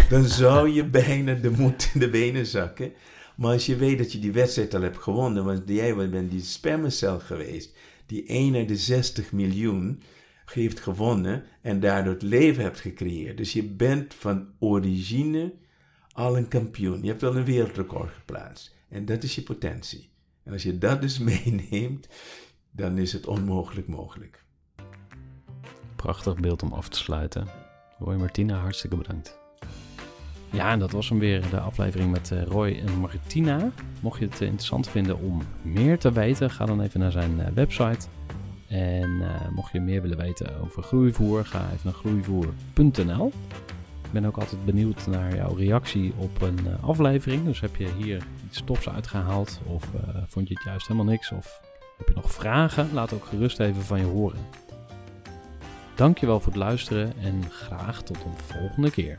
[0.09, 2.93] dan zou je bijna de moed in de benen zakken.
[3.35, 6.43] Maar als je weet dat je die wedstrijd al hebt gewonnen, want jij bent die
[6.43, 7.75] spermacel geweest,
[8.07, 10.03] die 1 uit de 60 miljoen
[10.61, 13.36] heeft gewonnen en daardoor het leven hebt gecreëerd.
[13.36, 15.55] Dus je bent van origine
[16.12, 17.03] al een kampioen.
[17.03, 18.74] Je hebt al een wereldrecord geplaatst.
[18.88, 20.11] En dat is je potentie.
[20.42, 22.09] En als je dat dus meeneemt,
[22.70, 24.44] dan is het onmogelijk mogelijk.
[25.96, 27.46] Prachtig beeld om af te sluiten.
[27.98, 29.40] Roy Martina, hartstikke bedankt.
[30.53, 33.70] Ja, en dat was hem weer, de aflevering met eh, Roy en Martina.
[34.00, 37.53] Mocht je het interessant vinden om meer te weten, ga dan even naar zijn eh,
[37.55, 38.07] website.
[38.73, 43.33] En eh, mocht je meer willen weten over groeivoer, ga even naar groeivoer.nl.
[44.05, 47.45] Ik ben ook altijd benieuwd naar jouw reactie op een aflevering.
[47.45, 49.89] Dus heb je hier iets tofs uitgehaald of
[50.27, 51.61] vond je het juist helemaal niks of
[51.99, 52.89] heb je nog vragen?
[52.93, 54.41] Laat ook gerust even van je horen.
[55.95, 59.18] Dankjewel voor het luisteren en graag tot een volgende keer.